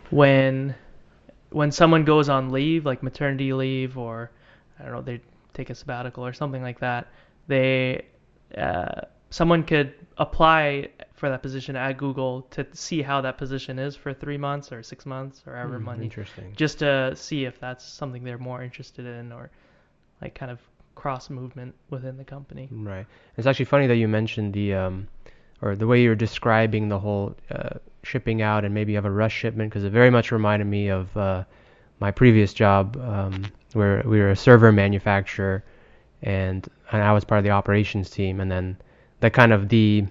[0.09, 0.75] when
[1.51, 4.31] when someone goes on leave, like maternity leave or
[4.79, 5.21] I don't know, they
[5.53, 7.07] take a sabbatical or something like that,
[7.47, 8.05] they
[8.57, 13.95] uh, someone could apply for that position at Google to see how that position is
[13.95, 16.53] for three months or six months or however Hmm, money, interesting.
[16.55, 19.49] just to see if that's something they're more interested in or
[20.21, 20.59] like kind of
[20.95, 22.69] cross movement within the company.
[22.71, 23.05] Right.
[23.37, 25.07] It's actually funny that you mentioned the um,
[25.61, 29.11] or the way you're describing the whole uh, shipping out and maybe you have a
[29.11, 31.43] rush shipment because it very much reminded me of uh,
[31.99, 35.63] my previous job, um, where we were a server manufacturer,
[36.21, 38.77] and and I was part of the operations team, and then
[39.19, 40.05] the kind of the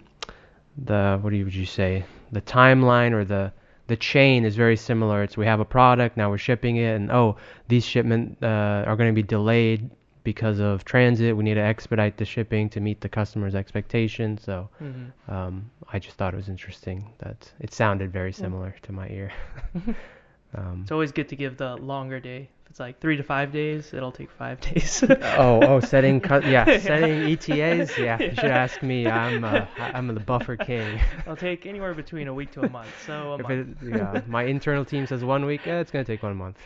[0.77, 3.53] the what would you say the timeline or the
[3.87, 5.23] the chain is very similar.
[5.23, 7.37] It's we have a product now we're shipping it, and oh
[7.69, 9.91] these shipment uh, are going to be delayed
[10.25, 11.37] because of transit.
[11.37, 14.43] We need to expedite the shipping to meet the customer's expectations.
[14.43, 15.31] So Mm-hmm.
[15.33, 19.33] um, I just thought it was interesting that it sounded very similar to my ear.
[20.55, 22.49] um, It's always good to give the longer day.
[22.75, 25.05] If it's like three to five days, it'll take five days.
[25.09, 26.79] oh, oh, setting cu- yeah, Yeah.
[26.81, 27.97] setting ETAs.
[27.97, 29.07] Yeah, you should ask me.
[29.07, 30.99] I'm uh, I'm the buffer king.
[31.21, 32.89] It'll take anywhere between a week to a month.
[33.07, 33.79] So a if it, month.
[33.97, 36.59] yeah, my internal team says one week, yeah, it's gonna take one month.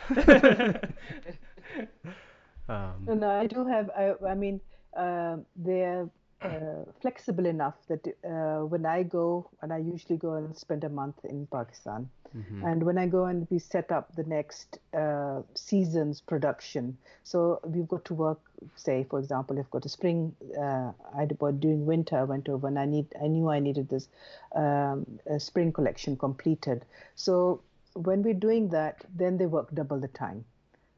[2.67, 3.91] um, No, no, I do have.
[3.95, 4.61] I, I mean,
[4.97, 6.09] uh, they're
[6.41, 10.89] uh, flexible enough that uh, when I go, and I usually go and spend a
[10.89, 12.63] month in Pakistan, mhm.
[12.63, 17.87] and when I go and we set up the next uh, season's production, so we've
[17.87, 18.39] got to work.
[18.75, 21.25] Say, for example, if got a spring, uh, I
[21.59, 22.17] doing winter.
[22.17, 23.07] I went over and I need.
[23.23, 24.07] I knew I needed this
[24.53, 25.05] um,
[25.37, 26.85] spring collection completed.
[27.15, 27.61] So
[27.93, 30.45] when we're doing that, then they work double the time,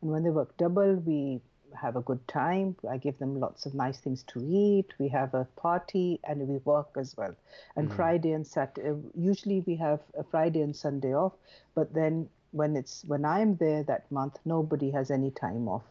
[0.02, 1.42] and when they work double, we
[1.76, 2.76] have a good time.
[2.90, 4.94] I give them lots of nice things to eat.
[5.00, 7.36] We have a party and we work as well.
[7.76, 7.96] And Mm.
[7.96, 11.34] Friday and Saturday, usually we have a Friday and Sunday off.
[11.76, 15.84] But then when it's when I'm there that month, nobody has any time off.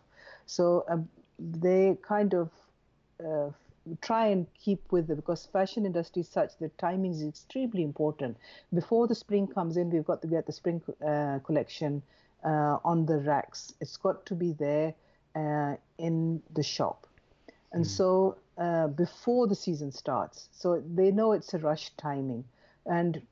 [0.46, 2.50] So um, they kind of
[3.24, 3.50] uh,
[4.02, 8.36] try and keep with it because fashion industry is such that timing is extremely important.
[8.74, 12.02] Before the spring comes in, we've got to get the spring uh, collection
[12.44, 13.72] uh, on the racks.
[13.80, 14.94] It's got to be there
[15.34, 17.06] uh, in the shop.
[17.72, 22.44] And so uh, before the season starts, so they know it's a rush timing.
[22.84, 23.22] And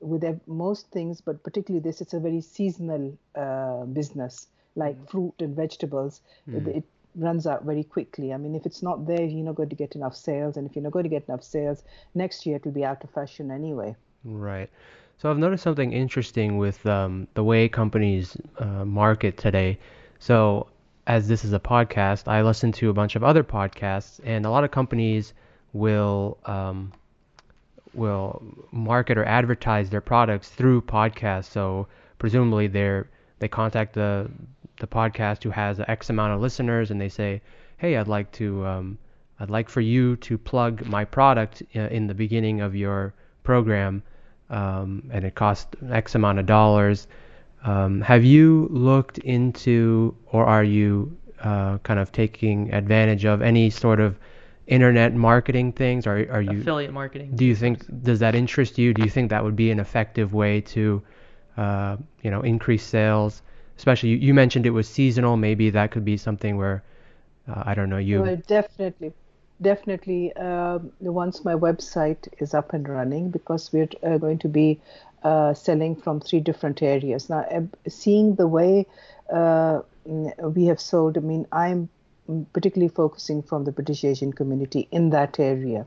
[0.00, 5.56] with most things, but particularly this, it's a very seasonal uh, business, like fruit and
[5.56, 6.20] vegetables.
[6.46, 6.84] It, it
[7.16, 8.32] runs out very quickly.
[8.32, 10.56] I mean, if it's not there, you're not going to get enough sales.
[10.56, 11.82] And if you're not going to get enough sales,
[12.14, 13.96] next year it will be out of fashion anyway.
[14.24, 14.70] Right.
[15.16, 19.78] So I've noticed something interesting with um, the way companies uh, market today.
[20.20, 20.68] So
[21.08, 24.50] as this is a podcast, I listen to a bunch of other podcasts, and a
[24.50, 25.32] lot of companies
[25.72, 26.92] will um,
[27.94, 31.46] will market or advertise their products through podcasts.
[31.46, 34.30] So presumably they're they contact the
[34.80, 37.40] the podcast who has X amount of listeners, and they say,
[37.78, 38.98] "Hey, I'd like to um,
[39.40, 44.02] I'd like for you to plug my product uh, in the beginning of your program,
[44.50, 47.08] um, and it costs X amount of dollars."
[47.64, 53.70] Um, have you looked into, or are you uh, kind of taking advantage of any
[53.70, 54.18] sort of
[54.66, 56.06] internet marketing things?
[56.06, 57.34] Are are you Affiliate marketing.
[57.34, 58.94] do you think does that interest you?
[58.94, 61.02] Do you think that would be an effective way to,
[61.56, 63.42] uh, you know, increase sales?
[63.76, 65.36] Especially you, you mentioned it was seasonal.
[65.36, 66.82] Maybe that could be something where,
[67.48, 68.22] uh, I don't know, you.
[68.22, 69.12] Well, definitely,
[69.62, 70.32] definitely.
[70.34, 74.80] Um, once my website is up and running, because we're uh, going to be
[75.22, 77.44] uh, selling from three different areas now.
[77.88, 78.86] Seeing the way
[79.32, 81.88] uh, we have sold, I mean, I'm
[82.52, 85.86] particularly focusing from the British Asian community in that area.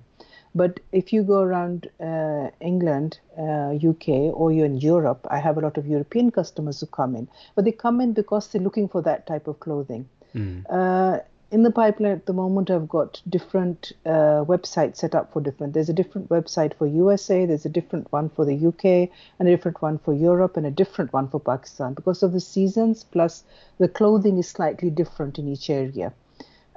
[0.54, 5.58] But if you go around uh, England, uh, UK, or you're in Europe, I have
[5.58, 7.30] a lot of European customers who come in.
[7.56, 10.10] But they come in because they're looking for that type of clothing.
[10.36, 11.20] Mm, Uh,
[11.52, 15.74] in the pipeline at the moment, I've got different uh, websites set up for different.
[15.74, 19.52] There's a different website for USA, there's a different one for the UK, and a
[19.52, 23.04] different one for Europe, and a different one for Pakistan because of the seasons.
[23.04, 23.44] Plus,
[23.80, 26.14] the clothing is slightly different in each area,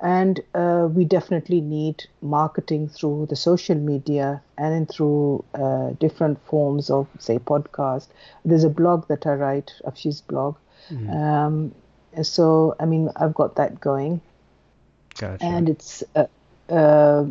[0.03, 6.91] and uh, we definitely need marketing through the social media and through uh, different forms
[6.91, 8.09] of, say, podcast.
[8.45, 10.57] There's a blog that I write, Afshi's blog.
[11.11, 11.75] Um,
[12.23, 14.21] so, I mean, I've got that going
[15.19, 15.45] gotcha.
[15.45, 16.27] and it's uh,
[16.71, 17.25] uh,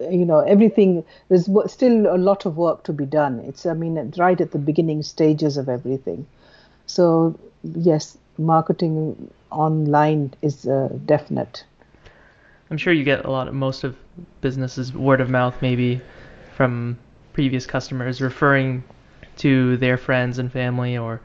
[0.00, 4.12] you know everything there's still a lot of work to be done it's i mean
[4.16, 6.26] right at the beginning stages of everything
[6.86, 11.64] so yes marketing online is uh, definite
[12.70, 13.96] I'm sure you get a lot of most of
[14.40, 16.00] businesses word of mouth maybe
[16.54, 16.98] from
[17.32, 18.84] previous customers referring
[19.38, 21.20] to their friends and family or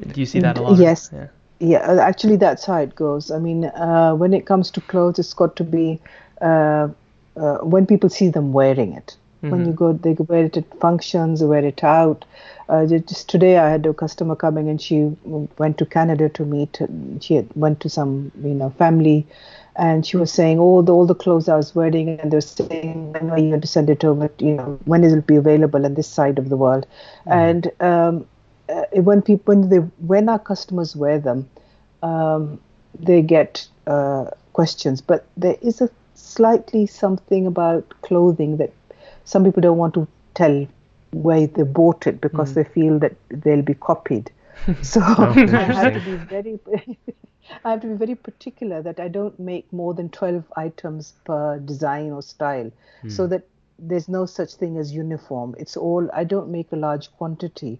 [0.00, 0.78] do you see that a lot?
[0.78, 1.10] Yes.
[1.12, 1.28] Yeah.
[1.60, 3.30] Yeah uh, actually that's how it goes.
[3.30, 6.00] I mean uh, when it comes to clothes it's got to be
[6.40, 6.88] uh,
[7.36, 9.16] uh, when people see them wearing it.
[9.48, 9.66] When Mhm.
[9.66, 12.24] you go they wear it at functions wear it out.
[12.68, 14.96] Uh, just today i had a customer coming and she
[15.58, 16.80] went to canada to meet
[17.20, 19.26] she had, went to some you know family
[19.76, 22.40] and she was saying all the all the clothes i was wearing and they were
[22.40, 25.36] saying when are you going to send it over you know when is it be
[25.36, 26.86] available on this side of the world.
[27.26, 28.26] And um,
[28.68, 31.48] uh, when people when they when our customers wear them,
[32.02, 32.60] um,
[32.98, 35.00] they get uh, questions.
[35.00, 38.72] But there is a slightly something about clothing that
[39.24, 40.66] some people don't want to tell
[41.12, 42.54] where they bought it because mm.
[42.54, 44.30] they feel that they'll be copied.
[44.82, 46.58] So oh, I have to be very
[47.64, 51.58] I have to be very particular that I don't make more than 12 items per
[51.58, 52.72] design or style
[53.04, 53.12] mm.
[53.12, 53.46] so that
[53.78, 55.54] there's no such thing as uniform.
[55.58, 57.78] It's all I don't make a large quantity.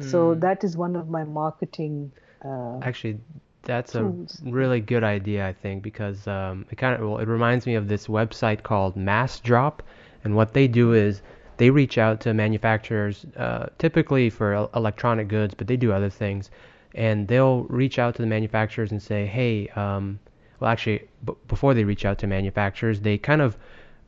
[0.00, 0.10] Mm.
[0.10, 0.40] So hmm.
[0.40, 2.12] that is one of my marketing
[2.44, 3.18] uh, Actually
[3.62, 4.40] that's tools.
[4.46, 7.74] a really good idea I think because um, it kind of well, it reminds me
[7.74, 9.80] of this website called Massdrop,
[10.22, 11.22] and what they do is
[11.56, 16.50] they reach out to manufacturers, uh, typically for electronic goods, but they do other things,
[16.94, 20.18] and they'll reach out to the manufacturers and say, hey, um,
[20.60, 23.56] well, actually, b- before they reach out to manufacturers, they kind of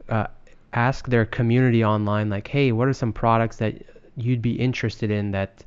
[0.08, 0.26] uh,
[0.72, 3.74] ask their community online, like, hey, what are some products that
[4.16, 5.64] you'd be interested in that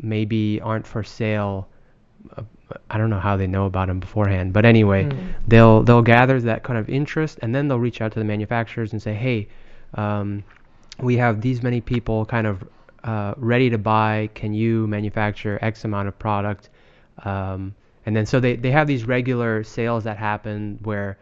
[0.00, 1.68] maybe aren't for sale?
[2.36, 2.42] Uh,
[2.90, 5.34] I don't know how they know about them beforehand, but anyway, mm.
[5.46, 8.92] they'll they'll gather that kind of interest, and then they'll reach out to the manufacturers
[8.92, 9.48] and say, hey.
[9.94, 10.42] Um,
[11.00, 12.64] we have these many people kind of
[13.04, 14.30] uh, ready to buy.
[14.34, 16.70] Can you manufacture X amount of product?
[17.24, 17.74] Um,
[18.06, 21.18] and then so they, they have these regular sales that happen where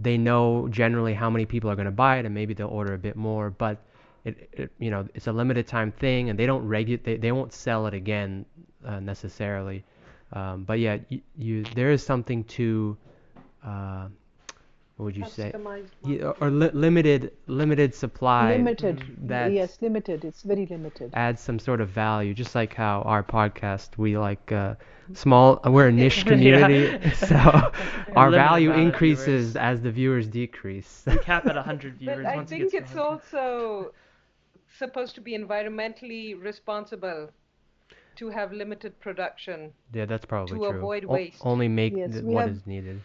[0.00, 2.94] they know generally how many people are going to buy it and maybe they'll order
[2.94, 3.78] a bit more, but
[4.24, 7.32] it, it you know it's a limited time thing and they don't regu- they, they
[7.32, 8.44] won't sell it again
[8.86, 9.84] uh, necessarily.
[10.32, 12.96] Um, but yeah, you, you, there is something to
[13.64, 14.08] uh,
[14.96, 15.52] what would you say?
[16.04, 18.56] Yeah, or li- limited limited supply.
[18.56, 19.02] Limited.
[19.28, 20.24] Yes, limited.
[20.24, 21.10] It's very limited.
[21.14, 24.74] Adds some sort of value, just like how our podcast we like uh,
[25.14, 25.60] small.
[25.64, 27.36] We're a niche community, so
[28.16, 31.02] our value increases as the viewers decrease.
[31.06, 32.24] we cap at 100 viewers.
[32.24, 33.92] But I think it's also
[34.84, 37.30] supposed to be environmentally responsible
[38.16, 39.72] to have limited production.
[39.92, 40.72] Yeah, that's probably to true.
[40.72, 41.42] To avoid waste.
[41.44, 42.56] O- only make yes, th- what have...
[42.56, 43.00] is needed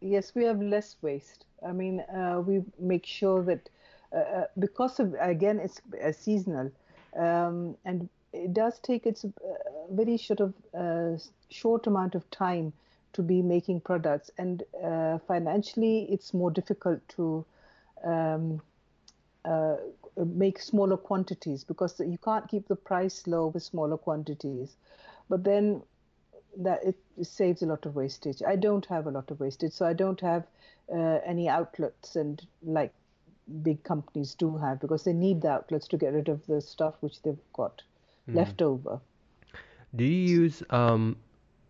[0.00, 1.44] yes, we have less waste.
[1.66, 3.68] I mean, uh, we make sure that
[4.12, 6.70] uh, uh because of again it's uh, seasonal,
[7.16, 9.28] um, and it does take its uh,
[9.90, 11.18] very sort of uh,
[11.50, 12.72] short amount of time
[13.14, 14.62] to be making products, and
[15.26, 17.44] financially it's more difficult to
[18.04, 18.60] um,
[20.24, 24.76] make smaller quantities because you can't keep the price low with smaller quantities.
[25.28, 25.82] But then
[26.58, 28.42] that it saves a lot of wastage.
[28.46, 30.44] I don't have a lot of wastage, so I don't have
[30.92, 32.92] uh, any outlets and like
[33.62, 36.94] big companies do have because they need the outlets to get rid of the stuff
[37.00, 37.82] which they've got
[38.28, 38.34] mm.
[38.34, 39.00] left over.
[39.94, 41.16] Do you use um,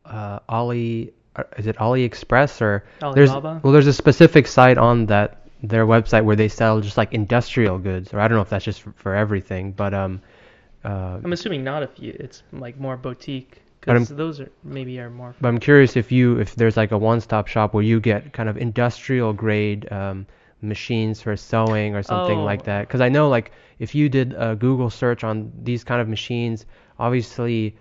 [0.04, 1.12] uh, Ali?
[1.36, 3.14] Uh, is it AliExpress or Alibaba?
[3.14, 3.30] there's
[3.62, 7.78] well, there's a specific site on that their website where they sell just like industrial
[7.78, 10.20] goods, or I don't know if that's just for, for everything, but um.
[10.84, 13.62] Uh, I'm assuming not if you it's like more boutique.
[13.80, 15.34] Because those are maybe are more.
[15.40, 18.48] But I'm curious if you if there's like a one-stop shop where you get kind
[18.48, 20.26] of industrial grade um,
[20.60, 22.44] machines for sewing or something oh.
[22.44, 22.82] like that.
[22.82, 26.66] Because I know like if you did a Google search on these kind of machines,
[26.98, 27.76] obviously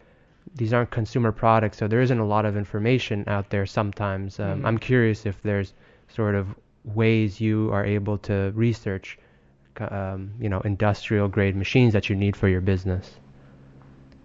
[0.56, 4.40] these aren't consumer products, so there isn't a lot of information out there sometimes.
[4.40, 4.66] Um, mm-hmm.
[4.66, 5.74] I'm curious if there's
[6.08, 6.48] sort of
[6.96, 9.18] ways you are able to research,
[9.80, 13.18] um, you know, industrial grade machines that you need for your business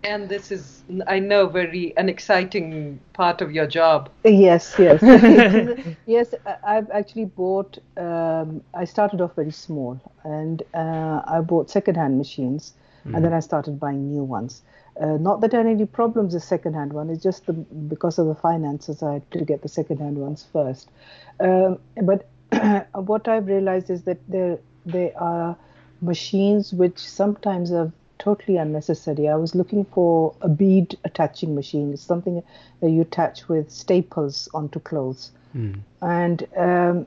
[0.05, 5.01] and this is i know very an exciting part of your job yes yes
[6.07, 6.35] yes
[6.67, 12.75] i've actually bought um, i started off very small and uh, i bought second-hand machines
[13.07, 13.15] mm.
[13.15, 14.63] and then i started buying new ones
[15.01, 17.09] uh, not that I had any problems with second-hand one.
[17.09, 20.91] It's just the, because of the finances I had to get the second-hand ones first.
[21.41, 22.29] Um, but
[22.95, 25.57] what I've realized is that there there are
[26.01, 29.29] machines which sometimes are totally unnecessary.
[29.29, 31.93] I was looking for a bead attaching machine.
[31.93, 32.43] It's something
[32.81, 35.79] that you attach with staples onto clothes, mm.
[36.01, 37.07] and um,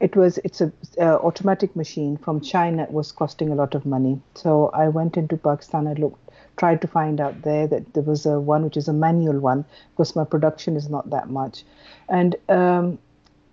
[0.00, 2.82] it was it's a uh, automatic machine from China.
[2.82, 4.20] It was costing a lot of money.
[4.34, 5.86] So I went into Pakistan.
[5.86, 8.92] I looked, tried to find out there that there was a one which is a
[8.92, 11.64] manual one because my production is not that much,
[12.08, 12.98] and um,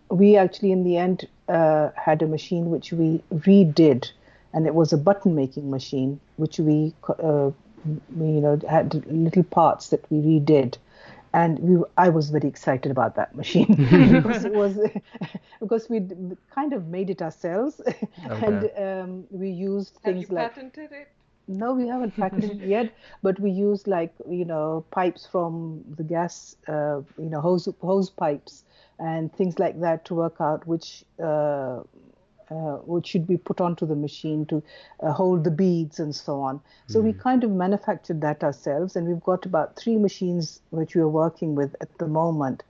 [0.10, 4.12] we actually in the end uh, had a machine which we redid
[4.54, 7.52] and it was a button making machine which we, uh,
[8.16, 10.78] we you know had little parts that we redid.
[11.34, 13.76] And we I was very excited about that machine.
[14.12, 14.78] Because it was
[15.60, 16.02] because we
[16.50, 17.82] kind of made it ourselves.
[18.30, 18.46] Okay.
[18.48, 21.10] and um, we used things Have you like patented it?
[21.48, 26.04] No we haven't patented it yet but we used like you know pipes from the
[26.04, 28.64] gas uh, you know hose hose pipes
[29.00, 31.80] and things like that to work out which uh,
[32.52, 34.64] uh, which should be put onto the machine to
[35.02, 36.60] uh, hold the beads and so on.
[36.88, 41.02] So we kind of manufactured that ourselves, and we've got about three machines which we
[41.02, 42.64] are working with at the moment,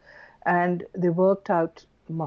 [0.46, 1.86] and they worked out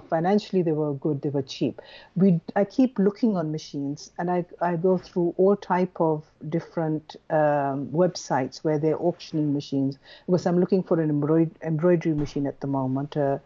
[0.09, 1.81] financially they were good they were cheap.
[2.15, 7.17] We i keep looking on machines and i, I go through all type of different
[7.31, 12.61] um, websites where they're auctioning machines because i'm looking for an embroid- embroidery machine at
[12.61, 13.39] the moment uh,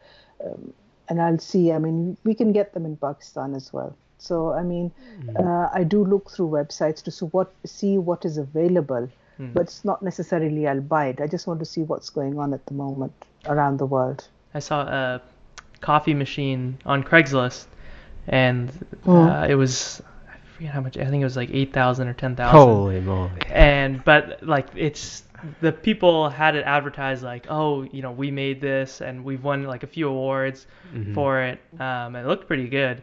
[0.44, 0.72] um,
[1.08, 1.72] and i'll see.
[1.72, 3.96] I mean we can get them in pakistan as well.
[4.18, 4.92] So i mean
[5.38, 9.08] uh, i do look through websites to see what see what is available
[9.54, 11.20] but it's not necessarily i'll buy it.
[11.20, 13.12] I just want to see what's going on at the moment
[13.46, 14.26] around the world.
[14.54, 15.20] I saw a
[15.80, 17.66] coffee machine on Craigslist,
[18.26, 18.70] and
[19.04, 19.44] Mm.
[19.44, 20.02] uh, it was
[20.56, 20.96] forget how much.
[20.96, 22.58] I think it was like eight thousand or ten thousand.
[22.58, 23.30] Holy moly.
[23.50, 25.22] And but like it's
[25.60, 29.64] the people had it advertised like, oh, you know, we made this and we've won
[29.64, 31.14] like a few awards Mhm.
[31.14, 31.60] for it.
[31.80, 33.02] Um, it looked pretty good.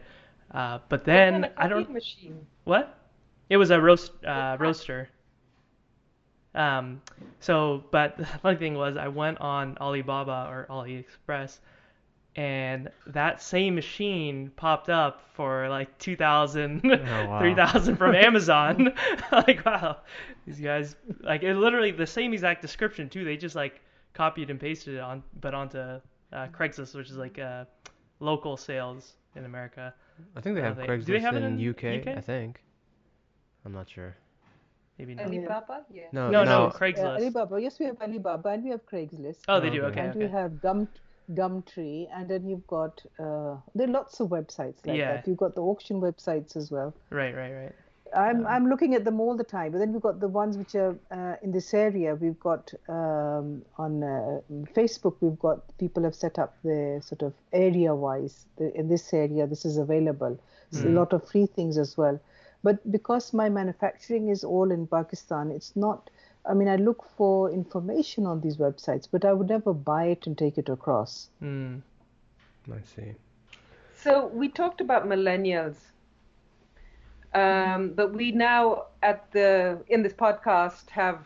[0.50, 2.46] Uh, but What then kind of I don't coffee machine.
[2.64, 2.98] what?
[3.50, 5.08] It was a roast uh, roaster.
[6.54, 7.00] Um,
[7.40, 11.58] so, but the funny thing was, I went on Alibaba or AliExpress,
[12.36, 17.38] and that same machine popped up for like 2,000, wow.
[17.40, 18.92] 3,000 from Amazon.
[19.32, 19.98] like, wow,
[20.46, 23.24] these guys, like, it literally the same exact description too.
[23.24, 23.80] They just like
[24.14, 26.00] copied and pasted it on, but onto uh,
[26.32, 27.64] Craigslist, which is like uh,
[28.20, 29.94] local sales in America.
[30.36, 32.16] I think they have they- Craigslist do they have it in, in UK, UK?
[32.16, 32.60] I think.
[33.64, 34.14] I'm not sure.
[34.98, 35.26] Maybe not.
[35.26, 35.84] Alibaba?
[35.92, 36.04] Yeah.
[36.12, 36.66] No, No, no.
[36.66, 36.98] no, Craigslist.
[37.04, 37.60] Uh, Alibaba.
[37.60, 39.38] Yes, we have Alibaba and we have Craigslist.
[39.48, 39.82] Oh, they Oh, do.
[39.86, 40.00] okay.
[40.02, 40.86] Okay, and we have Gum
[41.32, 45.16] Gumtree, and then you've got uh, there are lots of websites like Yeah.
[45.16, 45.28] that.
[45.28, 46.94] You've got the auction websites as well.
[47.10, 47.72] Right, right, right.
[48.14, 49.72] I'm I'm looking at them all the time.
[49.72, 52.14] But then we've got the ones which are uh, in this area.
[52.14, 54.40] We've got um, on uh,
[54.76, 55.16] Facebook.
[55.20, 58.46] We've got people have set up their sort of area-wise.
[58.56, 60.38] The, in this area, this is available.
[60.70, 62.20] So a lot of free things as well.
[62.62, 66.10] But because my manufacturing is all in Pakistan, it's not.
[66.46, 70.26] I mean, I look for information on these websites, but I would never buy it
[70.26, 71.30] and take it across.
[71.42, 71.80] Mm.
[72.70, 73.14] I see.
[73.96, 75.76] So we talked about millennials,
[77.32, 81.20] um, but we now at the in this podcast have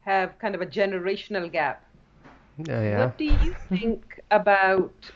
[0.00, 1.84] have kind of a generational gap.
[2.58, 2.98] Yeah, yeah.
[3.00, 5.10] What do you think about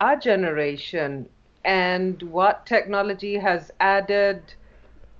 [0.00, 1.28] our generation
[1.64, 4.54] and what technology has added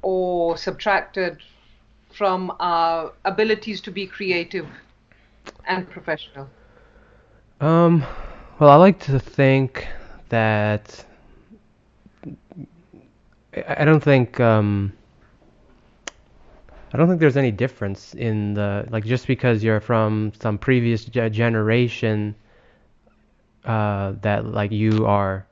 [0.02, 1.42] or subtracted
[2.12, 4.68] from our abilities to be creative
[5.66, 6.48] and professional?
[7.60, 8.04] Um,
[8.58, 9.86] well, I like to think
[10.28, 11.04] that
[13.66, 14.92] I don't think um,
[16.92, 21.04] I don't think there's any difference in the like just because you're from some previous
[21.04, 22.34] generation
[23.64, 25.46] uh, that like you are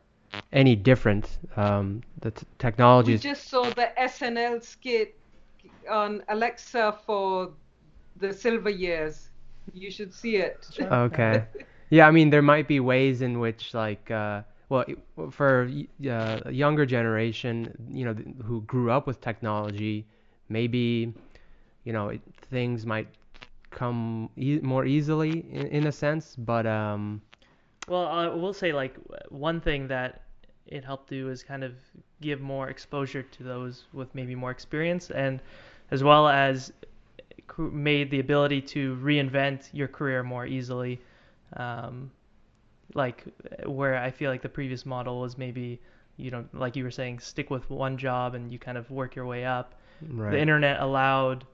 [0.52, 1.38] any different.
[1.56, 5.17] Um, the t- technology We is just saw the SNL skit
[5.90, 7.54] on Alexa for
[8.16, 9.30] the silver years.
[9.72, 10.66] You should see it.
[10.90, 11.44] Okay.
[11.90, 14.84] Yeah, I mean, there might be ways in which, like, uh, well,
[15.30, 18.14] for y- uh, a younger generation, you know,
[18.44, 20.06] who grew up with technology,
[20.48, 21.12] maybe,
[21.84, 23.08] you know, it, things might
[23.70, 27.22] come e- more easily in, in a sense, but um,
[27.88, 28.96] Well, I will say like
[29.30, 30.27] one thing that
[30.68, 31.74] it helped do is kind of
[32.20, 35.40] give more exposure to those with maybe more experience, and
[35.90, 36.72] as well as
[37.58, 41.00] made the ability to reinvent your career more easily.
[41.56, 42.10] Um,
[42.94, 43.24] like
[43.66, 45.78] where I feel like the previous model was maybe
[46.16, 49.14] you know like you were saying stick with one job and you kind of work
[49.14, 49.74] your way up.
[50.10, 50.32] right.
[50.32, 51.44] The internet allowed,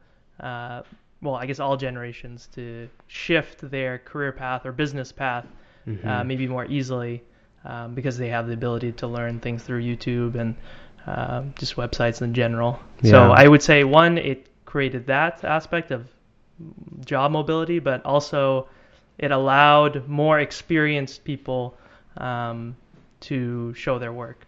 [0.41, 0.83] uh,
[1.23, 5.47] well, I guess all generations to shift their career path or business path
[6.05, 6.27] uh, Mhm.
[6.27, 7.23] maybe more easily
[7.65, 10.55] um, because they have the ability to learn things through YouTube and
[11.07, 12.81] um, just websites in general.
[13.03, 13.11] Yeah.
[13.11, 16.09] So I would say one, it created that aspect of
[17.05, 18.69] job mobility, but also
[19.19, 21.77] it allowed more experienced people
[22.17, 22.77] um,
[23.21, 24.47] to show their work.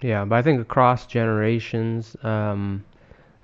[0.00, 2.84] Yeah, but I think across generations, um,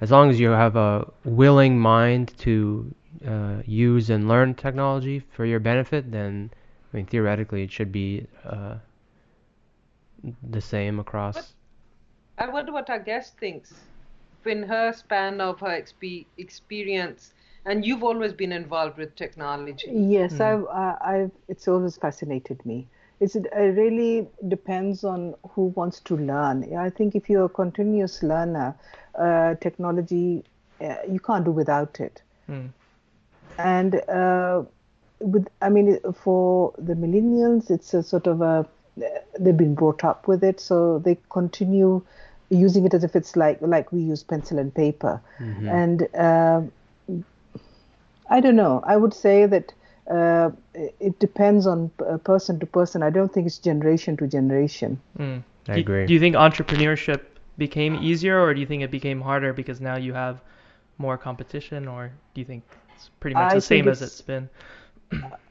[0.01, 2.95] as long as you have a willing mind to
[3.27, 6.51] uh, use and learn technology for your benefit, then
[6.93, 8.75] I mean theoretically it should be uh,
[10.51, 11.35] the same across.
[11.35, 11.53] But-
[12.41, 13.75] I wonder what our guest thinks.
[14.47, 17.35] In her span of her expe- experience,
[17.67, 19.91] and you've always been involved with technology.
[19.93, 22.87] Yes, I've, I- I've, it's always fascinated me.
[23.21, 26.75] It's, it really depends on who wants to learn.
[26.77, 28.75] I think if you're a continuous learner,
[29.17, 30.45] uh, technology,
[30.81, 32.23] uh, you can't do without it.
[32.47, 32.67] Hmm.
[33.59, 34.63] And uh,
[35.19, 38.65] with, I mean, for the millennials, it's a sort of a,
[39.39, 42.03] they've been brought up with it, so they continue
[42.51, 45.21] using it as if it's like like we use pencil and paper.
[45.41, 45.69] Mhm.
[45.81, 46.73] And um
[48.31, 48.83] I don't know.
[48.85, 49.73] I would say that
[50.11, 53.03] uh, it it depends on uh, person to person.
[53.03, 55.01] I don't think it's generation to generation.
[55.19, 55.43] Mm.
[55.69, 56.07] I do, agree.
[56.07, 57.21] Do you think entrepreneurship
[57.59, 60.41] became easier, or do you think it became harder because now you have
[60.99, 64.21] more competition, or do you think it's pretty much I the same as it's- it's
[64.23, 64.49] been?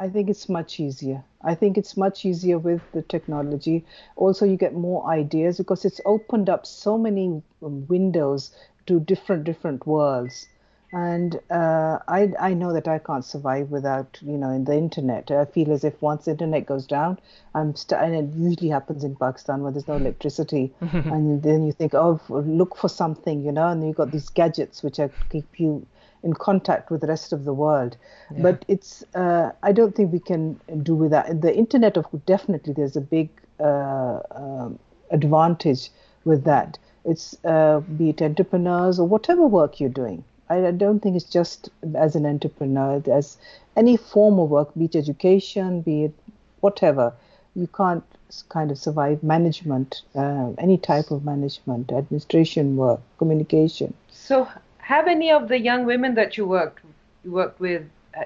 [0.00, 1.22] I think it's much easier.
[1.42, 3.84] I think it's much easier with the technology.
[4.16, 8.50] Also, you get more ideas because it's opened up so many um, windows
[8.86, 10.48] to different different worlds.
[10.92, 15.30] And uh, I I know that I can't survive without you know in the internet.
[15.30, 17.18] I feel as if once the internet goes down,
[17.54, 21.72] I'm st- and it usually happens in Pakistan where there's no electricity, and then you
[21.72, 25.58] think oh look for something you know, and you've got these gadgets which are keep
[25.58, 25.86] you
[26.24, 27.96] in contact with the rest of the world.
[28.42, 31.96] But it's uh, I don't think we can do without the internet.
[31.96, 33.28] Of definitely, there's a big
[33.60, 34.78] uh, um,
[35.10, 35.90] advantage
[36.24, 36.78] with that.
[37.04, 40.24] It's uh, be it entrepreneurs or whatever work you're doing.
[40.48, 43.02] I, I don't think it's just as an entrepreneur.
[43.10, 43.36] As
[43.76, 46.14] any form of work, be it education, be it
[46.60, 47.12] whatever,
[47.54, 48.04] you can't
[48.48, 53.94] kind of survive management, uh, any type of management, administration work, communication.
[54.10, 54.48] So,
[54.84, 56.80] have any of the young women that you worked
[57.24, 57.82] you worked with
[58.18, 58.24] uh,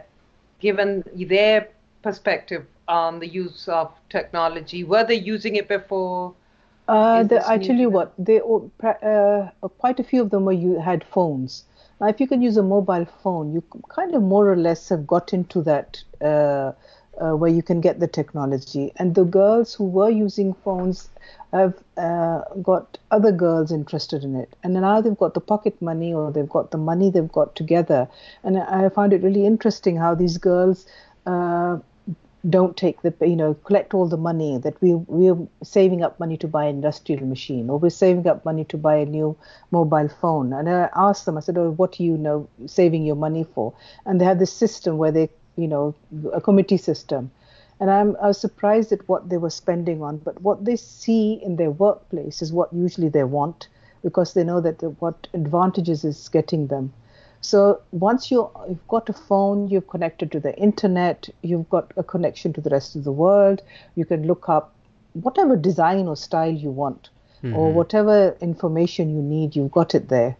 [0.61, 1.69] given their
[2.03, 4.83] perspective on the use of technology?
[4.83, 6.35] Were they using it before?
[6.89, 9.49] Uh, the, I tell you what, they uh,
[9.79, 11.65] quite a few of them were you had phones.
[12.01, 15.07] Now, if you can use a mobile phone, you kind of more or less have
[15.07, 16.03] got into that
[17.21, 18.93] uh, where you can get the technology.
[18.97, 21.09] And the girls who were using phones
[21.53, 24.55] have uh, got other girls interested in it.
[24.63, 28.09] And now they've got the pocket money or they've got the money they've got together.
[28.45, 30.87] And I found it really interesting how these girls.
[31.27, 31.79] Uh,
[32.49, 36.37] don't take the you know collect all the money that we we're saving up money
[36.37, 39.37] to buy an industrial machine or we're saving up money to buy a new
[39.73, 43.17] mobile phone and i asked them i said oh what do you know saving your
[43.17, 43.75] money for
[44.07, 45.29] and they have this system where they
[45.59, 45.95] you know
[46.33, 47.31] a committee system
[47.81, 51.35] and I'm, I was surprised at what they were spending on, but what they see
[51.43, 53.69] in their workplace is what usually they want
[54.03, 56.93] because they know that the, what advantages is getting them.
[57.41, 62.03] So once you you've got a phone, you've connected to the internet, you've got a
[62.03, 63.63] connection to the rest of the world.
[63.95, 64.75] You can look up
[65.13, 67.11] whatever design or style you want,
[67.45, 67.77] or mm-hmm.
[67.77, 69.55] whatever information you need.
[69.55, 70.37] You've got it there.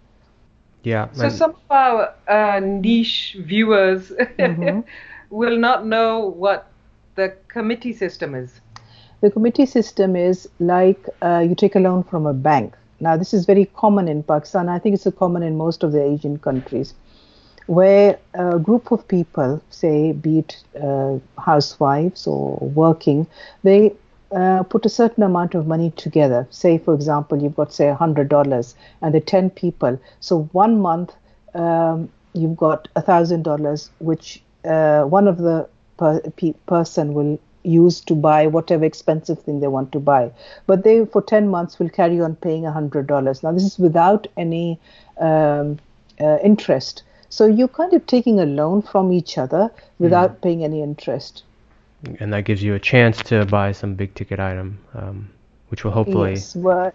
[0.83, 1.09] Yeah.
[1.13, 4.85] So and- some of our uh, niche viewers Mhm.
[5.31, 6.67] will not know what
[7.17, 8.61] the committee system is.
[9.21, 12.77] The committee system is like uh, you take a loan from a bank.
[13.01, 14.69] Now, this is very common in Pakistan.
[14.69, 16.95] I think it's common in most of the Asian countries,
[17.67, 23.27] where a group of people, say, be it uh, housewives or working,
[23.63, 23.93] they
[24.33, 26.47] uh, put a certain amount of money together.
[26.51, 30.01] Say, for example, you've got, say, $100 and there are 10 people.
[30.21, 31.15] So one month,
[31.55, 38.15] um, you've got $1,000, which uh, one of the per- pe- person will use to
[38.15, 40.31] buy whatever expensive thing they want to buy.
[40.67, 43.43] But they, for 10 months, will carry on paying $100.
[43.43, 44.79] Now, this is without any
[45.19, 45.79] um,
[46.21, 47.03] uh, interest.
[47.31, 51.43] So you're kind of taking a loan from each other without paying any interest.
[52.21, 55.29] And that gives you a chance to buy some big ticket item, um,
[55.69, 56.93] which will hopefully Yes, well,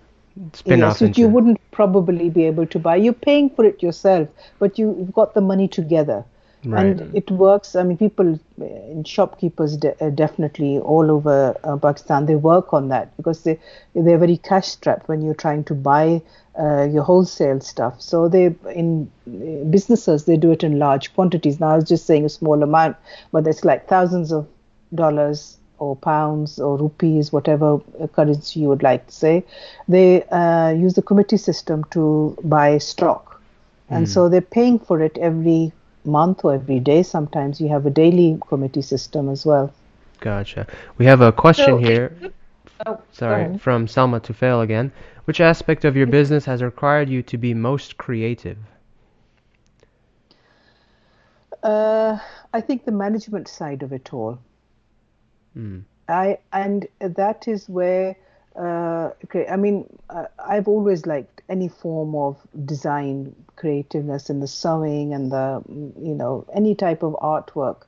[0.53, 1.21] spin yes, off which into.
[1.21, 2.95] you wouldn't probably be able to buy.
[2.95, 4.27] You're paying for it yourself,
[4.59, 6.23] but you- you've got the money together.
[6.65, 6.85] Right.
[7.01, 7.75] And it works.
[7.75, 12.87] I mean, people in shopkeepers de- uh, definitely all over uh, Pakistan they work on
[12.87, 13.59] that because they
[13.93, 16.21] they're very cash strapped when you're trying to buy
[16.57, 18.01] uh, your wholesale stuff.
[18.01, 21.59] So they in uh, businesses they do it in large quantities.
[21.59, 22.95] Now I was just saying a small amount,
[23.33, 24.47] but it's like thousands of
[24.95, 29.43] dollars or pounds or rupees, whatever uh, currency you would like to say.
[29.87, 33.41] They uh, use the committee system to buy stock,
[33.89, 35.71] and so they're paying for it every
[36.05, 37.03] month or every day.
[37.03, 39.73] Sometimes you have a daily committee system as well.
[40.19, 40.67] Gotcha.
[40.97, 42.15] We have a question So- here.
[42.85, 44.91] Oh, Sorry, from Selma to fail again.
[45.25, 48.57] Which aspect of your business has required you to be most creative?
[51.61, 52.17] Uh,
[52.53, 54.39] I think the management side of it all.
[55.57, 55.83] Mm.
[56.07, 58.15] I and that is where
[58.55, 64.47] uh, okay, I mean uh, I've always liked any form of design creativeness in the
[64.47, 67.83] sewing and the mm, you know any type of artwork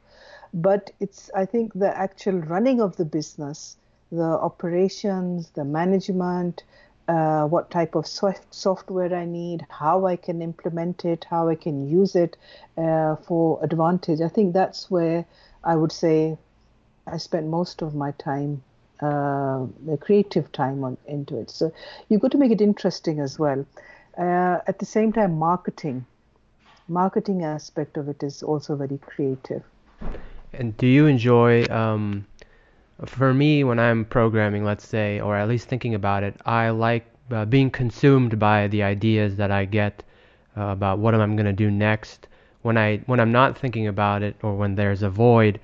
[0.54, 3.78] but it's I think the actual running of the business
[4.12, 6.64] the operations the management
[7.08, 11.56] uh, what type of soft software I need, how I can implement it, how I
[11.56, 12.36] can use it
[12.78, 14.22] uh, for advantage.
[14.22, 15.26] I think that's where
[15.64, 16.38] I would say
[17.08, 18.64] I spend most of my time
[19.02, 19.66] uh,
[20.00, 21.50] creative time on, into it.
[21.50, 21.72] So
[22.10, 23.66] you've got to make it interesting as well.
[24.18, 26.06] Uh, at the same time, marketing,
[26.88, 29.64] marketing aspect of it is also very creative.
[30.54, 32.26] And do you enjoy, um,
[33.06, 37.06] for me, when I'm programming, let's say, or at least thinking about it, I like
[37.32, 40.04] uh, being consumed by the ideas that I get
[40.56, 42.28] uh, about what am I going to do next.
[42.62, 45.60] When I when I'm not thinking about it, or when there's a void,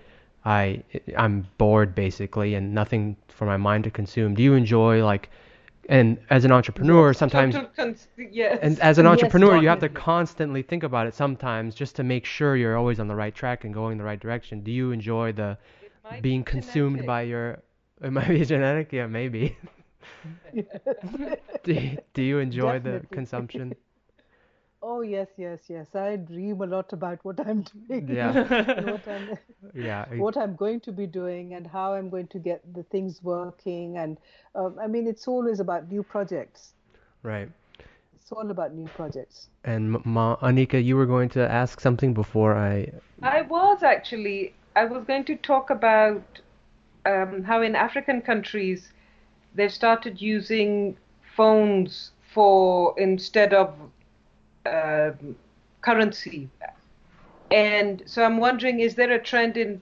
[0.45, 0.83] I
[1.17, 4.33] I'm bored basically, and nothing for my mind to consume.
[4.35, 5.29] Do you enjoy like
[5.89, 7.55] and as an entrepreneur sometimes
[8.17, 8.59] yes.
[8.61, 12.03] and as an entrepreneur yes, you have to constantly think about it sometimes just to
[12.03, 14.61] make sure you're always on the right track and going the right direction.
[14.61, 15.57] Do you enjoy the
[16.21, 17.07] being consumed genetic.
[17.07, 17.61] by your
[18.01, 18.91] it might be genetic?
[18.91, 19.57] Yeah maybe.
[21.63, 23.75] Do, do you enjoy the consumption
[24.83, 25.95] Oh yes, yes, yes.
[25.95, 28.07] I dream a lot about what I'm doing.
[28.07, 28.31] Yeah.
[28.91, 29.37] what I'm
[29.75, 33.21] yeah what I'm going to be doing and how I'm going to get the things
[33.23, 33.97] working.
[33.97, 34.17] And
[34.55, 36.73] um, I mean, it's always about new projects.
[37.23, 37.49] right
[38.15, 39.47] It's all about new projects.
[39.63, 44.53] and Ma, anika you were going to ask something before i I was actually.
[44.75, 46.39] I was going to talk about
[47.05, 48.91] um, how in African countries
[49.53, 50.97] they've started using
[51.35, 53.73] phones for instead of
[54.65, 55.35] um
[55.81, 56.49] currency.
[57.51, 59.81] And so I'm wondering, is there a trend in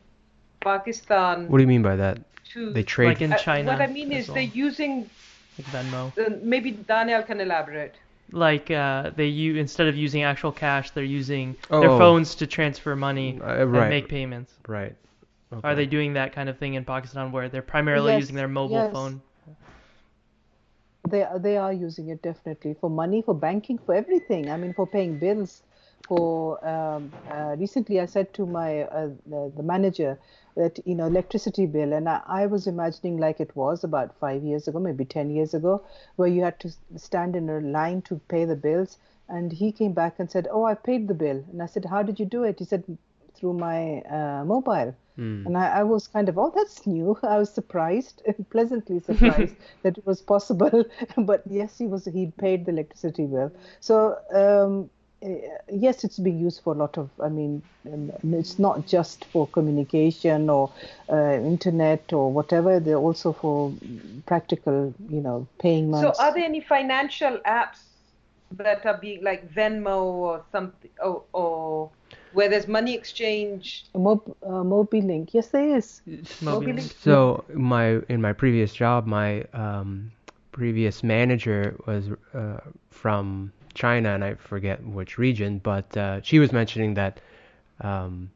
[0.61, 2.19] Pakistan what do you mean by that
[2.53, 2.73] to?
[2.73, 3.69] they trade Like in Uh, China.
[3.71, 5.09] what I mean is well, they're using.
[5.57, 6.13] like Venmo.
[6.17, 7.95] Uh, maybe Daniel can elaborate.
[8.31, 11.97] Like uh, they you instead of using actual cash, they're using their Oh.
[11.97, 14.53] phones to transfer money Uh, and make payments.
[14.67, 14.95] right
[15.63, 18.47] Are they doing that kind of thing in Pakistan where they're primarily Yes, using their
[18.47, 18.93] mobile yes.
[18.93, 19.21] phone?
[21.09, 24.49] They they are using it definitely for money, for banking, for everything.
[24.49, 25.63] I mean, for paying bills.
[26.07, 30.17] For um, uh, recently, I said to my uh, the, the manager
[30.55, 34.43] that you know electricity bill, and I, I was imagining like it was about five
[34.43, 35.83] years ago, maybe ten years ago,
[36.15, 38.97] where you had to stand in a line to pay the bills.
[39.27, 42.01] And he came back and said, "Oh, I paid the bill." And I said, "How
[42.01, 42.83] did you do it?" He said,
[43.35, 45.43] "Through my uh, mobile." Hmm.
[45.45, 47.19] And I, I was kind of, oh, that's new.
[47.23, 49.53] I was surprised, pleasantly surprised
[49.83, 50.85] that it was possible.
[51.17, 52.05] but yes, he was.
[52.05, 53.51] He paid the electricity bill.
[53.81, 54.89] So um,
[55.21, 57.09] eh, yes, it's being used for a lot of.
[57.21, 57.61] I mean,
[57.91, 60.71] um, it's not just for communication or
[61.11, 62.79] uh, internet or whatever.
[62.79, 63.73] They're also for
[64.25, 66.13] practical, you know, paying money.
[66.15, 67.83] So, are there any financial apps
[68.51, 71.91] that are being like Venmo or something, or, or
[72.33, 73.85] where there's money exchange?
[73.95, 75.33] Mob, uh, MobiLink.
[75.33, 76.01] Yes, there is.
[76.41, 76.67] Mobile.
[76.67, 76.83] Mobile.
[77.01, 80.11] So my in my previous job, my um,
[80.51, 82.59] previous manager was uh,
[82.89, 87.19] from China, and I forget which region, but uh, she was mentioning that
[87.81, 88.29] um,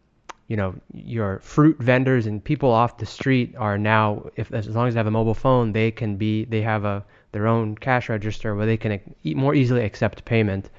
[0.47, 4.87] you know your fruit vendors and people off the street are now, if as long
[4.87, 8.09] as they have a mobile phone, they can be they have a their own cash
[8.09, 10.69] register where they can e- more easily accept payment.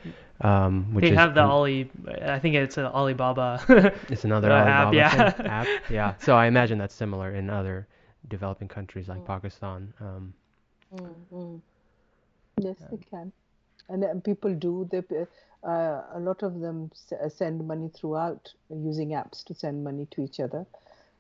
[0.41, 1.91] Um, which They is have the an- Ali.
[2.23, 3.61] I think it's an Alibaba.
[4.09, 5.47] it's another uh, app, Alibaba yeah.
[5.63, 5.69] app.
[5.91, 6.15] Yeah.
[6.19, 7.87] So I imagine that's similar in other
[8.29, 9.93] developing countries like Pakistan.
[10.01, 10.35] Um,
[12.61, 13.33] Yes, they can.
[13.89, 14.89] And then people do.
[14.91, 15.03] They,
[15.63, 20.07] uh, a lot of them s- uh, send money throughout using apps to send money
[20.13, 20.65] to each other.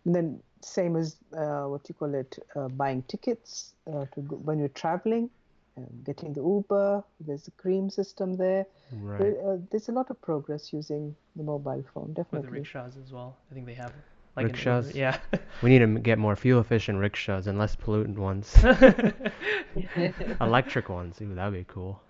[0.04, 4.36] And then same as uh, what you call it, uh, buying tickets uh, to go,
[4.36, 5.28] when you're traveling,
[5.76, 7.02] uh, getting the Uber.
[7.20, 8.66] There's a Careem system there.
[8.92, 9.18] right.
[9.20, 12.14] There, uh, there's a lot of progress using the mobile phone, definitely.
[12.14, 12.58] With the definitely.
[12.60, 13.36] rickshaws as well.
[13.50, 13.92] I think they have
[14.36, 14.88] like Rickshaws?
[14.88, 15.18] Uber- yeah.
[15.62, 18.52] We need to get more fuel efficient rickshaws and less pollutant ones.
[20.40, 21.20] Electric ones.
[21.20, 22.00] Ooh, that'd be cool.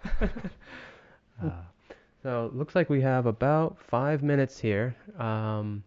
[1.43, 1.51] Uh,
[2.23, 4.95] so looks like we have about five minutes here.
[5.19, 5.83] Um,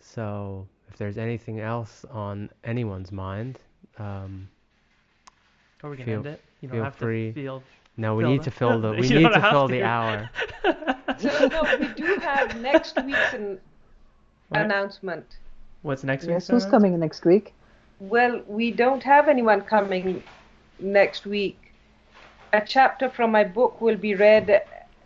[0.00, 3.58] so if there's anything else on anyone's mind,
[3.98, 4.48] um,
[5.82, 6.42] Or we can Feel- end it.
[6.60, 7.28] You don't feel have free.
[7.28, 7.62] to feel.
[7.96, 9.72] no, we need to fill the we You need to fill to.
[9.74, 10.30] the hour.
[11.18, 13.58] So, no, we do have next week's an
[14.50, 14.60] What?
[14.60, 15.38] announcement.
[15.82, 16.30] What's next week?
[16.34, 17.54] Yes, who's coming next week?
[17.98, 20.22] Well, we don't have anyone coming
[20.78, 21.58] next week.
[22.52, 24.62] A chapter from my book will be read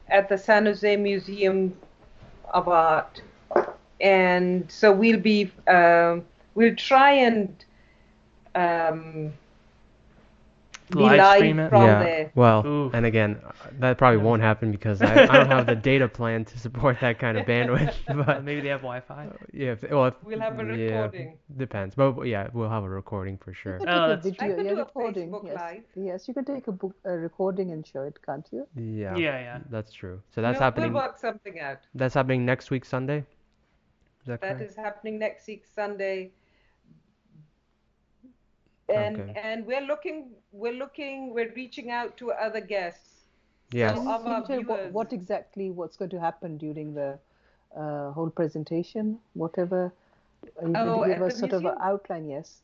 [0.08, 1.74] at the San Jose Museum
[2.52, 3.22] of Art,
[4.00, 6.24] and so we'll be um,
[6.54, 7.64] we'll try and
[8.54, 9.32] um, be
[10.94, 11.68] Live live stream it?
[11.70, 12.02] from yeah.
[12.02, 12.32] there.
[12.34, 12.90] Well, Ooh.
[12.92, 16.44] and again, uh, that probably won't happen because I, I don't have the data plan
[16.46, 17.94] to support that kind of bandwidth.
[18.08, 19.28] Uh, But maybe they have Wi-Fi.
[19.52, 20.70] yeah, if, well, if, We'll have a yeah,
[21.02, 21.38] recording.
[21.56, 23.78] depends, but yeah, we'll have a recording for You sure.
[23.78, 25.30] could Oh, take that's video, could yeah, do a recording.
[25.30, 25.56] Facebook yes.
[25.60, 25.82] Live.
[25.96, 28.66] yes, you can take a book, a recording and show it, can't you?
[28.76, 29.58] Yeah, Yeah, yeah.
[29.70, 30.20] that's true.
[30.34, 30.92] So that's we'll, happening.
[30.92, 31.78] We'll work something out.
[31.94, 33.18] That's happening next week Sunday.
[33.18, 34.70] Is that That correct?
[34.70, 36.30] is happening next week Sunday.
[38.92, 39.34] And Okay.
[39.36, 43.26] and we're looking we're looking we're reaching out to other guests.
[43.72, 43.96] Yes.
[43.96, 47.18] So of our tell what, what exactly what's going to happen during the
[47.76, 49.20] uh, whole presentation?
[49.34, 49.92] Whatever.
[50.62, 52.28] Are you Oh, going to give the us sort of an outline?
[52.28, 52.62] Yes.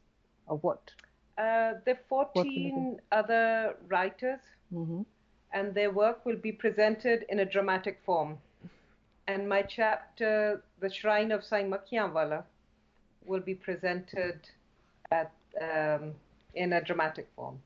[0.49, 0.93] Of what?
[1.39, 2.01] Uh, there
[2.35, 5.03] are will 14 other writers, hmm
[5.53, 8.39] and their work will be presented in a dramatic form.
[9.29, 12.45] And my chapter, The Shrine of Sai Makianwala,
[13.25, 14.49] will be presented
[15.11, 16.15] at um,
[16.55, 17.59] in a dramatic form.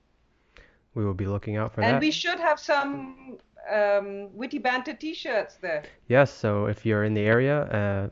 [0.94, 1.94] We will be looking out for And that.
[1.94, 3.38] And we should have some
[3.70, 5.84] um, witty banter T-shirts there.
[6.08, 8.08] Yes, so if you're in the area, uh,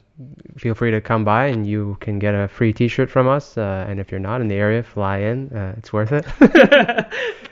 [0.56, 3.58] feel free to come by and you can get a free T-shirt from us.
[3.58, 5.50] Uh, and if you're not in the area, fly in.
[5.50, 6.24] Uh, it's worth it.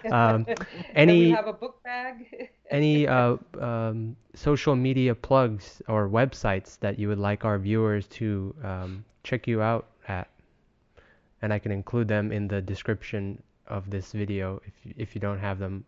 [0.12, 0.46] um,
[0.94, 2.50] any we have a book bag.
[2.70, 8.54] any uh, um, social media plugs or websites that you would like our viewers to
[8.62, 9.86] um, check you out
[11.42, 15.20] and I can include them in the description of this video if you, if you
[15.20, 15.84] don't have them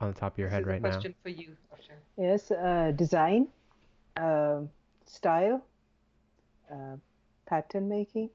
[0.00, 0.90] on the top of your This head is a right now.
[0.90, 1.92] question for you, Sasha.
[2.18, 2.50] Yes.
[2.50, 3.48] Uh, design,
[4.16, 4.60] uh,
[5.06, 5.64] style,
[6.70, 6.96] uh,
[7.46, 8.30] pattern making.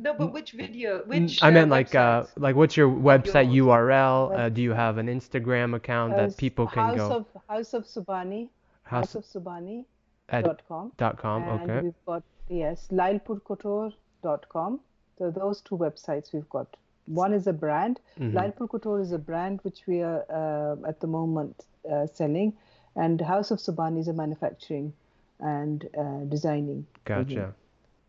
[0.00, 1.02] No, but which video?
[1.06, 1.42] Which?
[1.42, 3.66] I uh, meant like uh, like what's your website yours.
[3.90, 4.38] URL?
[4.38, 7.74] Uh, do you have an Instagram account House- that people can House go of House
[7.74, 8.48] of Subani.
[8.84, 9.84] house House of Subani
[10.28, 10.92] at dot com.
[10.98, 11.42] dot com?
[11.48, 11.80] and Okay.
[11.86, 14.80] we've got yes lailpurcouture.com
[15.18, 18.34] so those two websites we've got one is a brand Mhm.
[18.34, 22.52] Lailpur Couture is a brand which we are uh, at the moment uh, selling
[22.96, 24.92] and house of subani is a manufacturing
[25.40, 27.54] and uh, designing Gotcha.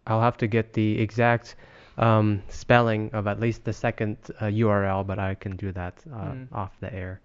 [0.08, 1.56] I'll have to get the exact
[1.98, 6.34] um, spelling of at least the second uh, URL, but I can do that uh,
[6.34, 6.48] Mm.
[6.52, 7.20] off the air,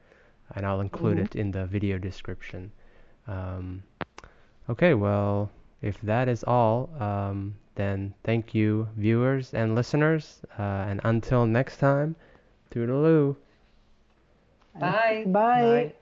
[0.54, 1.24] and I'll include Mhm.
[1.24, 2.70] it in the video description.
[3.26, 3.82] Um,
[4.68, 11.00] okay, well, if that is all, um, then thank you, viewers and listeners, uh, and
[11.04, 12.16] until next time,
[12.70, 13.36] toodaloo.
[14.78, 15.24] Bye.
[15.26, 15.32] bye.
[15.62, 15.94] Bye.